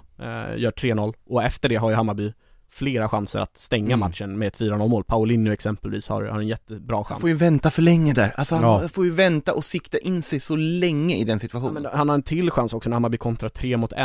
[0.57, 2.33] gör 3-0 och efter det har ju Hammarby
[2.73, 4.01] flera chanser att stänga mm.
[4.01, 5.05] matchen med ett 4-0 mål.
[5.05, 7.09] Paulinho exempelvis har, har en jättebra chans.
[7.09, 8.89] Han får ju vänta för länge där, alltså han ja.
[8.89, 11.83] får ju vänta och sikta in sig så länge i den situationen.
[11.83, 13.99] Ja, han har en till chans också när Hammarby kontrar 3 mot 1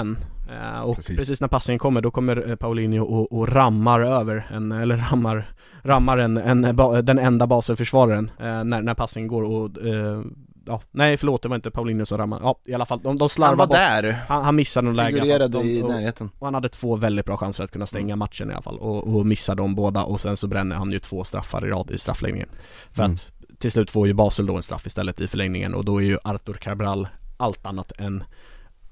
[0.83, 1.17] och precis.
[1.17, 1.41] precis.
[1.41, 5.45] när passningen kommer då kommer Paulinho och, och rammar över en, eller rammar
[5.81, 6.61] rammar en, en,
[7.05, 10.21] den enda baselförsvararen eh, när, när passningen går och eh,
[10.67, 13.29] ja, nej förlåt det var inte Paulinho som rammade, ja i alla fall, de, de
[13.29, 13.77] slarvar Han var bort.
[13.77, 14.19] där!
[14.27, 17.63] Han, han missade någon läge Figurerade i närheten och, han hade två väldigt bra chanser
[17.63, 18.19] att kunna stänga mm.
[18.19, 20.99] matchen i alla fall och, och missar dem båda och sen så bränner han ju
[20.99, 22.49] två straffar i rad i straffläggningen
[22.91, 23.15] För mm.
[23.15, 26.05] att till slut får ju Basel då en straff istället i förlängningen och då är
[26.05, 27.07] ju Artur Cabral
[27.37, 28.23] allt annat än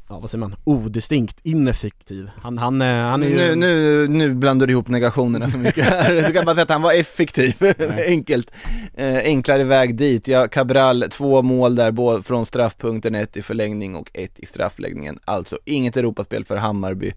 [0.09, 2.29] ja vad säger man, odistinkt ineffektiv.
[2.41, 3.35] Han, han, eh, han är ju...
[3.35, 6.13] Nu, nu, nu blandar du ihop negationerna för mycket här.
[6.27, 7.55] Du kan bara säga att han var effektiv,
[8.07, 8.51] enkelt.
[8.93, 10.27] Eh, enklare väg dit.
[10.27, 15.19] Ja, Cabral, två mål där, både från straffpunkten, ett i förlängning och ett i straffläggningen.
[15.25, 17.13] Alltså inget Europaspel för Hammarby.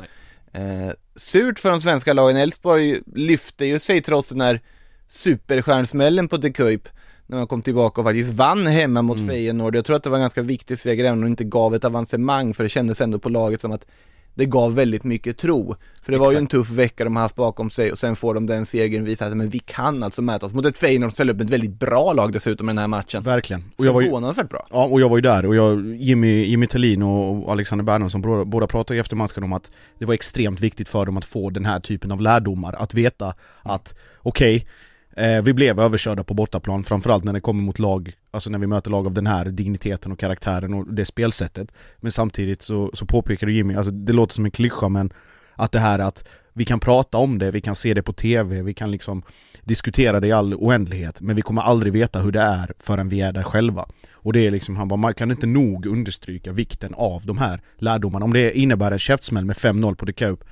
[0.52, 2.36] Eh, surt för de svenska lagen.
[2.36, 4.60] Elfsborg lyfte ju sig trots den här
[5.08, 6.88] superstjärnsmällen på The Kuip
[7.28, 9.28] när man kom tillbaka och faktiskt vann hemma mot mm.
[9.28, 9.76] Feyenoord.
[9.76, 11.84] Jag tror att det var en ganska viktig seger även om det inte gav ett
[11.84, 13.86] avancemang för det kändes ändå på laget som att
[14.34, 15.74] det gav väldigt mycket tro.
[16.02, 16.26] För det Exakt.
[16.26, 18.66] var ju en tuff vecka de har haft bakom sig och sen får de den
[18.66, 21.40] segern visa att men vi kan alltså mäta oss mot ett Feyenoord som ställer upp
[21.40, 23.22] ett väldigt bra lag dessutom i den här matchen.
[23.22, 23.64] Verkligen.
[23.76, 24.66] Och jag var ju, Förvånansvärt bra.
[24.70, 28.44] Ja, och jag var ju där och jag, Jimmy, Jimmy Tellin och Alexander Bernhardsson båda,
[28.44, 31.64] båda pratade efter matchen om att det var extremt viktigt för dem att få den
[31.64, 34.68] här typen av lärdomar, att veta att okej, okay,
[35.16, 38.66] Eh, vi blev överkörda på bortaplan, framförallt när det kommer mot lag, alltså när vi
[38.66, 41.72] möter lag av den här digniteten och karaktären och det spelsättet.
[41.96, 45.12] Men samtidigt så, så påpekade Jimmy, alltså det låter som en klyscha men
[45.54, 48.62] att det här att vi kan prata om det, vi kan se det på TV,
[48.62, 49.22] vi kan liksom
[49.62, 53.20] diskutera det i all oändlighet men vi kommer aldrig veta hur det är förrän vi
[53.20, 53.88] är där själva.
[54.12, 57.60] Och det är liksom, han bara, man kan inte nog understryka vikten av de här
[57.78, 58.24] lärdomarna.
[58.24, 60.44] Om det innebär en käftsmäll med 5-0 på The Cup,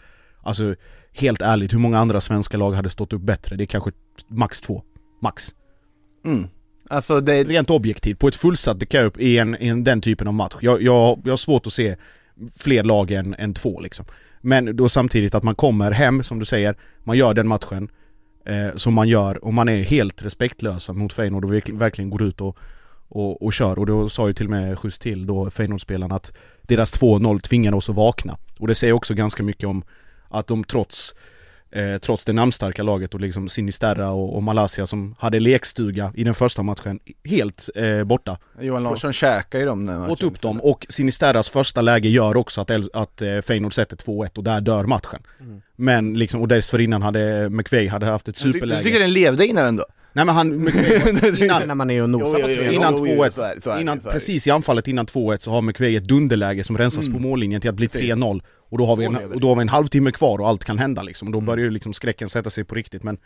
[0.42, 0.74] alltså
[1.16, 3.56] helt ärligt, hur många andra svenska lag hade stått upp bättre?
[3.56, 3.90] Det är kanske
[4.28, 4.82] max två.
[5.22, 5.54] Max.
[6.24, 6.48] Mm.
[6.90, 7.44] Alltså det...
[7.44, 10.54] Rent objektivt, på ett fullsatt Cup i, en, i en, den typen av match.
[10.60, 11.96] Jag, jag, jag har svårt att se
[12.56, 14.06] fler lag än, än två liksom.
[14.40, 17.88] Men då samtidigt att man kommer hem, som du säger, man gör den matchen
[18.44, 22.40] eh, som man gör och man är helt respektlösa mot Feyenoord och verkligen, går ut
[22.40, 22.58] och,
[23.08, 23.78] och, och kör.
[23.78, 27.76] Och då sa ju till och med schysst till då Feyenoordspelarna att deras 2-0 tvingade
[27.76, 28.38] oss att vakna.
[28.58, 29.84] Och det säger också ganska mycket om
[30.28, 31.14] att de trots
[31.70, 36.24] eh, trots det namnstarka laget och liksom Sinisterra och, och Malaysia som hade lekstuga i
[36.24, 38.38] den första matchen helt eh, borta.
[38.60, 42.70] Johan Larsson käkar ju dem Åt upp dem och Sinisterras första läge gör också att,
[42.94, 45.22] att eh, Feyenoord sätter 2-1 och där dör matchen.
[45.40, 45.62] Mm.
[45.76, 48.66] Men liksom, och dessförinnan hade McVeigh hade haft ett superläge.
[48.66, 49.84] Du, du tycker den levde innan ändå?
[50.16, 50.52] Nej men han,
[51.38, 55.50] innan, när man är och nosar Innan 2-1, innan, precis i anfallet innan 2-1 så
[55.50, 57.16] har McVeigh ett dunderläge som rensas mm.
[57.16, 59.62] på mållinjen till att bli 3-0 och då har vi en, och då har vi
[59.62, 61.46] en halvtimme kvar och allt kan hända liksom, och då mm.
[61.46, 63.02] börjar ju liksom skräcken sätta sig på riktigt.
[63.02, 63.18] Men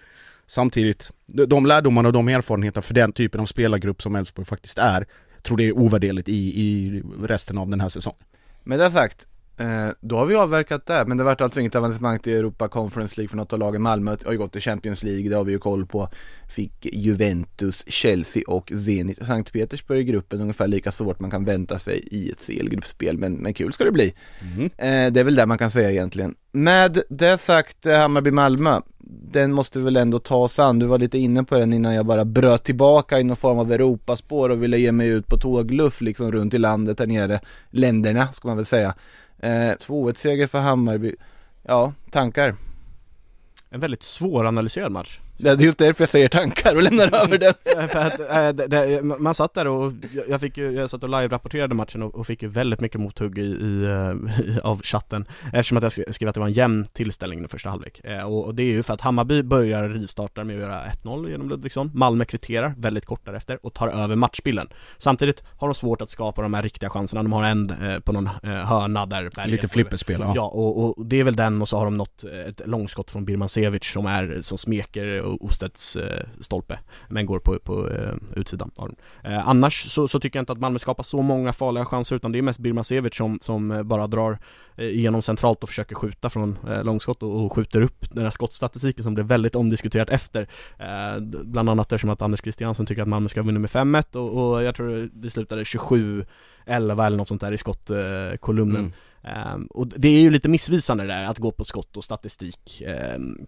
[0.46, 5.06] Samtidigt, de lärdomarna och de erfarenheterna för den typen av spelargrupp som Elfsborg faktiskt är
[5.42, 8.20] Tror det är ovärderligt i, i resten av den här säsongen.
[8.62, 9.26] Med det sagt,
[9.60, 13.14] Eh, då har vi avverkat det, men det vart alltså inget avancemang till Europa Conference
[13.16, 13.82] League för något av lagen.
[13.82, 16.08] Malmö har ju gått till Champions League, det har vi ju koll på.
[16.48, 21.78] Fick Juventus, Chelsea och Zenit Sankt Petersburg i gruppen, ungefär lika svårt man kan vänta
[21.78, 24.14] sig i ett CL-gruppspel, men, men kul ska det bli.
[24.40, 24.64] Mm.
[24.64, 26.34] Eh, det är väl det man kan säga egentligen.
[26.52, 28.80] Med det sagt, eh, Hammarby-Malmö,
[29.32, 30.78] den måste vi väl ändå ta oss an.
[30.78, 33.72] Du var lite inne på den innan jag bara bröt tillbaka i någon form av
[33.72, 37.40] Europaspår och ville ge mig ut på tågluff liksom runt i landet här nere,
[37.70, 38.94] länderna ska man väl säga.
[39.42, 41.14] Eh, 2-1-seger för Hammarby.
[41.62, 42.54] Ja, tankar?
[43.70, 47.54] En väldigt svåranalyserad match det är just därför jag säger tankar och lämnar över den.
[47.76, 49.92] Att, äh, Man satt där och
[50.28, 53.42] jag fick ju, jag satt och live-rapporterade matchen och, fick ju väldigt mycket mothugg i,
[53.42, 53.86] i,
[54.44, 55.24] i, av chatten.
[55.52, 58.00] Eftersom att jag skrev att det var en jämn tillställning i första halvlek.
[58.04, 61.48] Eh, och, det är ju för att Hammarby börjar rivstarta med att göra 1-0 genom
[61.48, 61.90] Ludvigsson.
[61.94, 64.68] Malmö kvitterar väldigt kort därefter och tar över matchbilden.
[64.98, 68.12] Samtidigt har de svårt att skapa de här riktiga chanserna, de har en eh, på
[68.12, 71.68] någon eh, hörna där Lite flipperspel ja, ja och, och, det är väl den och
[71.68, 76.78] så har de nått ett långskott från Birmancevic som är, som smeker Ostedts eh, stolpe
[77.08, 80.52] Men går på, på eh, utsidan av den eh, Annars så, så, tycker jag inte
[80.52, 84.06] att Malmö skapar så många farliga chanser utan det är mest Birmancevic som, som bara
[84.06, 84.38] drar
[84.76, 89.14] igenom centralt och försöker skjuta från långskott och, och skjuter upp den här skottstatistiken som
[89.14, 90.48] blev väldigt omdiskuterat efter.
[91.44, 94.62] Bland annat eftersom att Anders Christiansen tycker att Malmö ska vinna med 5-1 och, och,
[94.62, 96.24] jag tror det slutade 27
[96.66, 98.92] 11 eller något sånt där i skottkolumnen.
[99.22, 99.54] Mm.
[99.54, 102.82] um, Och det är ju lite missvisande det där att gå på skott och statistik.
[103.16, 103.46] Um,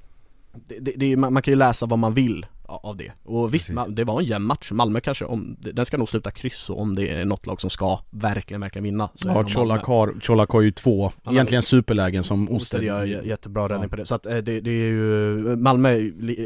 [0.52, 3.12] det, det, det, man kan ju läsa vad man vill av det.
[3.22, 3.94] Och visst, Precis.
[3.94, 4.70] det var en jämn match.
[4.70, 7.70] Malmö kanske, om, den ska nog sluta kryss och om det är något lag som
[7.70, 12.24] ska verkligen, verkligen vinna så Ja, Colak har, Colak har ju två, Han egentligen superlägen
[12.24, 13.88] som Osted gör jättebra räddning ja.
[13.88, 14.06] på det.
[14.06, 15.90] Så att eh, det, det är ju, Malmö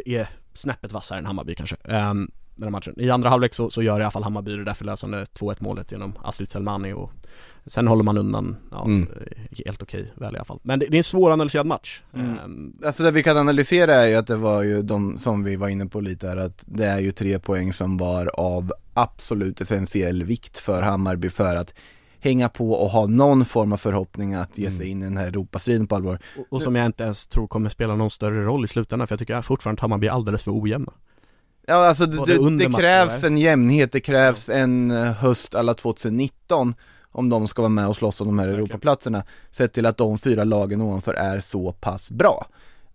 [0.07, 1.77] är snäppet vassare än Hammarby kanske.
[1.85, 2.95] Um, den här matchen.
[2.97, 5.93] I andra halvlek så, så gör i alla fall Hammarby det där förlösande 2-1 målet
[5.93, 7.13] genom Astrid Selmani och
[7.67, 9.09] Sen håller man undan, ja, mm.
[9.65, 10.61] helt okej väl i alla fall.
[10.63, 12.03] Men det, det är en svåranalyserad match.
[12.15, 12.39] Mm.
[12.45, 15.57] Um, alltså det vi kan analysera är ju att det var ju de som vi
[15.57, 19.61] var inne på lite här, att det är ju tre poäng som var av absolut
[19.61, 21.75] essentiell vikt för Hammarby för att
[22.21, 24.91] hänga på och ha någon form av förhoppning att ge sig mm.
[24.91, 26.19] in i den här Europastriden på allvar.
[26.37, 29.13] Och, och, som jag inte ens tror kommer spela någon större roll i slutändan, för
[29.13, 30.93] jag tycker fortfarande att Hammarby är alldeles för ojämna.
[31.67, 36.75] Ja alltså det, det, det krävs en jämnhet, det krävs en eh, höst alla 2019
[37.17, 40.19] om de ska vara med och slåss om de här Europaplatserna, sett till att de
[40.19, 42.47] fyra lagen ovanför är så pass bra.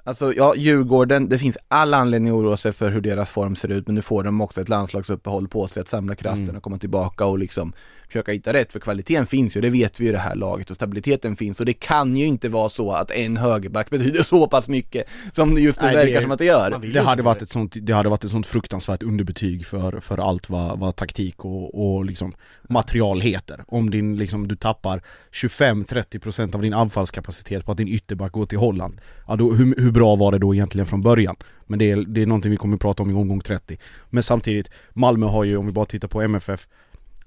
[0.04, 3.72] Alltså ja, Djurgården, det finns all anledning att oroa sig för hur deras form ser
[3.72, 6.56] ut, men nu får de också ett landslagsuppehåll på sig att samla kraften mm.
[6.56, 7.74] och komma tillbaka och liksom
[8.12, 10.70] försöka hitta rätt, för kvaliteten finns ju, det vet vi ju i det här laget
[10.70, 14.48] och stabiliteten finns och det kan ju inte vara så att en högerback betyder så
[14.48, 16.92] pass mycket som det just nu Nej, verkar det, som att det gör.
[16.94, 20.50] Det hade varit ett sånt, det hade varit ett sånt fruktansvärt underbetyg för, för allt
[20.50, 22.34] vad, vad taktik och, och liksom
[22.70, 23.64] material heter.
[23.68, 25.02] Om din, liksom, du tappar
[25.32, 29.92] 25-30% av din anfallskapacitet på att din ytterback går till Holland, ja då, hur, hur
[29.92, 31.36] bra var det då egentligen från början?
[31.68, 33.78] Men det är, det är någonting vi kommer att prata om i omgång 30.
[34.10, 36.68] Men samtidigt, Malmö har ju, om vi bara tittar på MFF,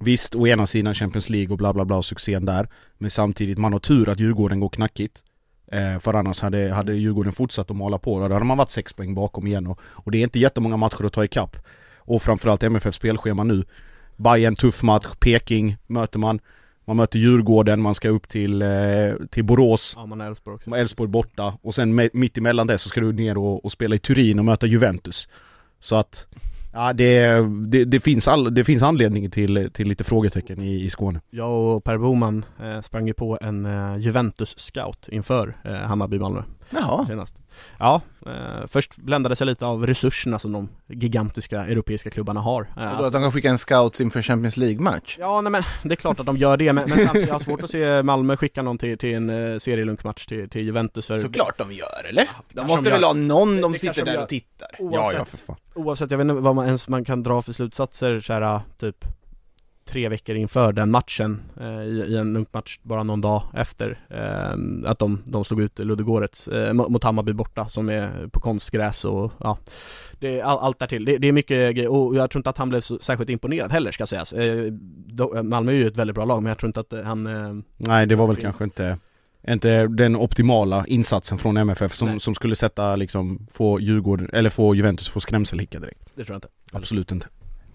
[0.00, 2.68] Visst, å ena sidan Champions League och bla bla bla och succén där
[2.98, 5.22] Men samtidigt, man har tur att Djurgården går knackigt.
[5.72, 8.92] Eh, För annars hade, hade Djurgården fortsatt att mala på, då hade man varit sex
[8.92, 11.56] poäng bakom igen och, och det är inte jättemånga matcher att ta ikapp
[11.98, 13.64] Och framförallt MFF spelschema nu.
[14.16, 16.40] Bayern tuff match, Peking möter man.
[16.84, 18.68] Man möter Djurgården, man ska upp till, eh,
[19.30, 19.92] till Borås.
[19.96, 20.70] Ja man har Elfsborg också.
[20.70, 21.58] Elfsborg borta.
[21.62, 24.44] Och sen mitt emellan det så ska du ner och, och spela i Turin och
[24.44, 25.28] möta Juventus.
[25.80, 26.26] Så att
[26.74, 30.90] Ja det, det, det, finns, all, det finns anledning till, till lite frågetecken i, i
[30.90, 31.20] Skåne.
[31.30, 36.42] Jag och Per Boman eh, sprang ju på en eh, Juventus-scout inför eh, Hammarby-Malmö
[36.80, 37.06] Jaha.
[37.06, 37.36] senast.
[37.78, 42.68] Ja, eh, först bländades jag lite av resurserna som de gigantiska europeiska klubbarna har.
[42.76, 45.16] Eh, Och då att de kan skicka en scout inför Champions League-match?
[45.18, 47.40] Ja, nej men det är klart att de gör det, men, men samtidigt, jag har
[47.40, 51.18] svårt att se Malmö skicka någon till, till en uh, serielunkmatch till, till Juventus för
[51.18, 52.28] Såklart de gör, eller?
[52.52, 54.68] De måste de väl ha någon de det sitter de där och tittar?
[54.78, 55.56] oavsett, fan.
[55.74, 59.04] oavsett, jag vet inte vad man ens man kan dra för slutsatser så här, typ
[59.94, 64.90] tre veckor inför den matchen eh, i, i en lunkmatch bara någon dag efter eh,
[64.90, 69.04] att de, de slog ut Ludogorets eh, mo- mot Hammarby borta som är på konstgräs
[69.04, 69.58] och ja
[70.20, 71.04] det all, allt därtill.
[71.04, 73.72] Det, det är mycket grejer och jag tror inte att han blev så särskilt imponerad
[73.72, 74.34] heller ska sägas.
[75.44, 77.22] Malmö är ju ett väldigt bra lag men jag tror inte att han
[77.76, 78.42] Nej det var väl Fin.
[78.44, 78.98] kanske inte
[79.48, 82.20] inte den optimala insatsen från MFF som, Nej.
[82.20, 86.00] som skulle sätta liksom, få Djurgården, eller få Juventus få skrämselhicka direkt.
[86.14, 86.48] det tror jag inte.
[86.72, 87.26] Absolut inte.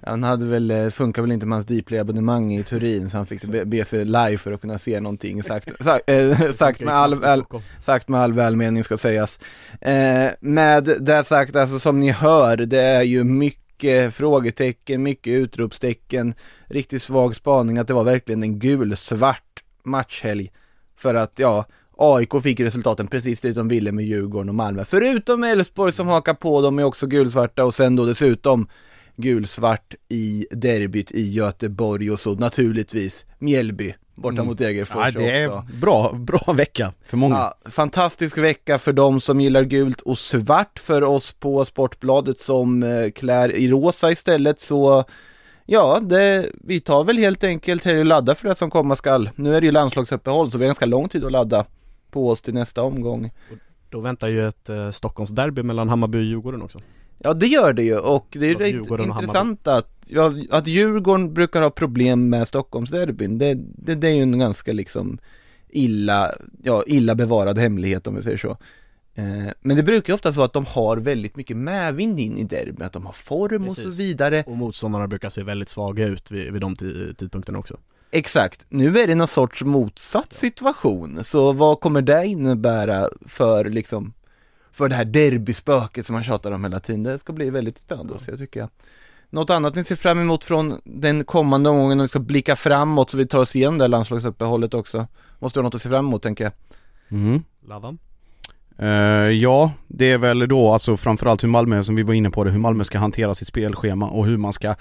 [0.09, 3.45] Han hade väl, eh, funkar väl inte med hans Dplay-abonnemang i Turin så han fick
[3.45, 7.23] be, be sig live för att kunna se någonting sagt, sagt, eh, sagt, med, all,
[7.23, 7.43] all,
[7.81, 9.39] sagt med all välmening ska sägas.
[9.81, 16.33] Eh, med det sagt, alltså som ni hör, det är ju mycket frågetecken, mycket utropstecken,
[16.67, 20.51] riktigt svag spaning att det var verkligen en gul-svart matchhelg.
[20.97, 21.65] För att, ja,
[21.97, 24.85] AIK fick resultaten precis dit de ville med Djurgården och Malmö.
[24.85, 28.67] Förutom Elfsborg som hakar på, de är också gulsvarta och sen då dessutom
[29.21, 34.45] gulsvart i derbyt i Göteborg och så naturligtvis Mjällby borta Mm.
[34.47, 35.73] mot Degerfors Ja, det också.
[35.73, 37.35] är bra, bra vecka för många.
[37.35, 42.83] Ja, fantastisk vecka för de som gillar gult och svart för oss på Sportbladet som
[42.83, 45.03] eh, klär i rosa istället så
[45.71, 49.29] Ja, det, vi tar väl helt enkelt här och laddar för det som komma skall.
[49.35, 51.65] Nu är det ju landslagsuppehåll så vi har ganska lång tid att ladda
[52.11, 53.31] på oss till nästa omgång.
[53.89, 56.79] Då väntar ju ett eh, Stockholmsderby mellan Hammarby och Djurgården också.
[57.19, 61.33] Ja det gör det ju och det är Ja, rätt intressant att, ja, att Djurgården
[61.33, 63.37] brukar ha problem med Stockholmsderbyn.
[63.37, 65.17] Det, det, det är ju en ganska liksom
[65.69, 66.31] illa,
[66.63, 68.57] ja illa bevarad hemlighet om vi säger så.
[69.15, 72.43] Eh, men det brukar ju ofta vara att de har väldigt mycket medvind in i
[72.43, 73.99] derbyn, att de har form och så Precis.
[73.99, 74.43] vidare.
[74.47, 77.77] Och motståndarna brukar se väldigt svaga ut vid, vid de ti- tidpunkterna också.
[78.11, 84.13] Exakt, nu är det någon sorts motsatt situation, så vad kommer det innebära för liksom
[84.79, 87.03] för det här derbyspöket som man tjatar om hela tiden?
[87.03, 88.69] Det ska bli väldigt spännande att se tycker jag.
[89.29, 93.09] Något annat ni ser fram emot från den kommande omgången om vi ska blicka framåt
[93.09, 95.07] så vi tar oss igenom det här landslagsuppehållet också?
[95.39, 96.53] Måste ha något att se fram emot tänker jag.
[97.09, 97.43] Mm.
[97.67, 97.97] Laddan?
[98.77, 98.87] Eh,
[99.43, 102.51] ja, det är väl då alltså framförallt hur Malmö, som vi var inne på det,
[102.51, 104.75] hur Malmö ska hantera sitt spelschema och hur man ska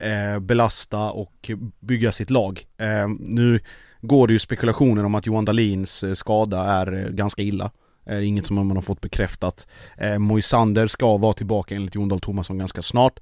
[0.00, 2.66] eh, belasta och bygga sitt lag.
[2.78, 3.60] Eh, nu
[4.00, 7.70] går det ju spekulationer om att Johan Dahlins eh, skada är ganska illa.
[8.06, 9.66] Eh, inget som man har fått bekräftat.
[9.98, 13.20] Eh, Moisander ska vara tillbaka enligt Jon Dahl Tomasson ganska snart.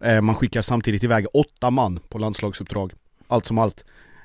[0.00, 2.92] Eh, man skickar samtidigt iväg åtta man på landslagsuppdrag.
[3.28, 3.84] Allt som allt.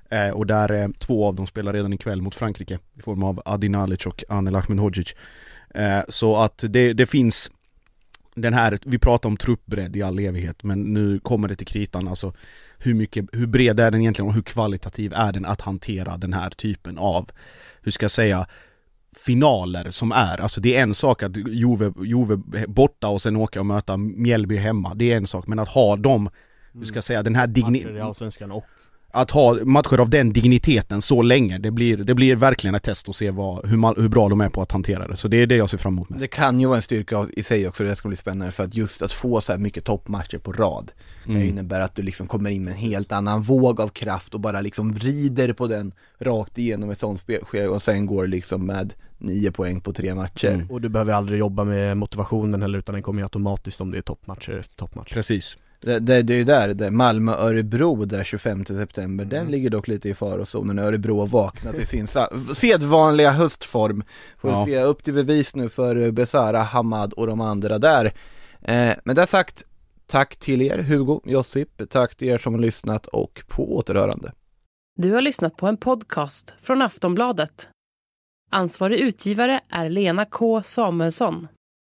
[0.09, 3.41] Eh, och där eh, två av dem spelar redan ikväll mot Frankrike i form av
[3.45, 5.15] Adi Nalic och Anel Ahmedhodzic.
[5.75, 7.51] Eh, så att det, det finns
[8.35, 12.07] den här, vi pratar om truppbredd i all evighet men nu kommer det till kritan
[12.07, 12.33] alltså
[12.77, 16.33] hur mycket, hur bred är den egentligen och hur kvalitativ är den att hantera den
[16.33, 17.29] här typen av,
[17.81, 18.47] hur ska jag säga,
[19.17, 22.37] finaler som är, alltså det är en sak att Jove, Jove
[22.67, 25.95] borta och sen åka och möta Mjällby hemma, det är en sak, men att ha
[25.95, 26.29] dem,
[26.73, 28.65] hur ska jag säga, den här digni- Matcher i Allsvenskan och
[29.15, 33.09] att ha matcher av den digniteten så länge, det blir, det blir verkligen ett test
[33.09, 35.17] att se vad, hur, mal- hur bra de är på att hantera det.
[35.17, 36.21] Så det är det jag ser fram emot mest.
[36.21, 38.75] Det kan ju vara en styrka i sig också, det ska bli spännande för att
[38.75, 40.91] just att få så här mycket toppmatcher på rad
[41.27, 41.39] Mm.
[41.39, 44.39] Det innebär att du liksom kommer in med en helt annan våg av kraft och
[44.39, 48.93] bara liksom vrider på den rakt igenom ett sånt spelskede och sen går liksom med
[49.17, 50.53] nio poäng på tre matcher.
[50.53, 50.71] Mm.
[50.71, 53.97] Och du behöver aldrig jobba med motivationen heller utan den kommer ju automatiskt om det
[53.97, 55.13] är toppmatcher efter toppmatch.
[55.13, 55.57] Precis.
[55.85, 59.51] Det, det, det är ju där, det Malmö-Örebro där 25 september, den Mm.
[59.51, 60.79] ligger dock lite i farozonen.
[60.79, 62.07] Örebro har vaknat i sin
[62.55, 64.03] sedvanliga höstform.
[64.37, 64.65] Får Ja.
[64.65, 68.05] se upp till bevis nu för Besara, Hamad och de andra där.
[68.61, 69.63] Eh, men det sagt,
[70.07, 74.31] tack till er Hugo, Josip, tack till er som har lyssnat och på återhörande.
[74.97, 77.67] Du har lyssnat på en podcast från Aftonbladet.
[78.51, 81.47] Ansvarig utgivare är Lena K Samuelsson.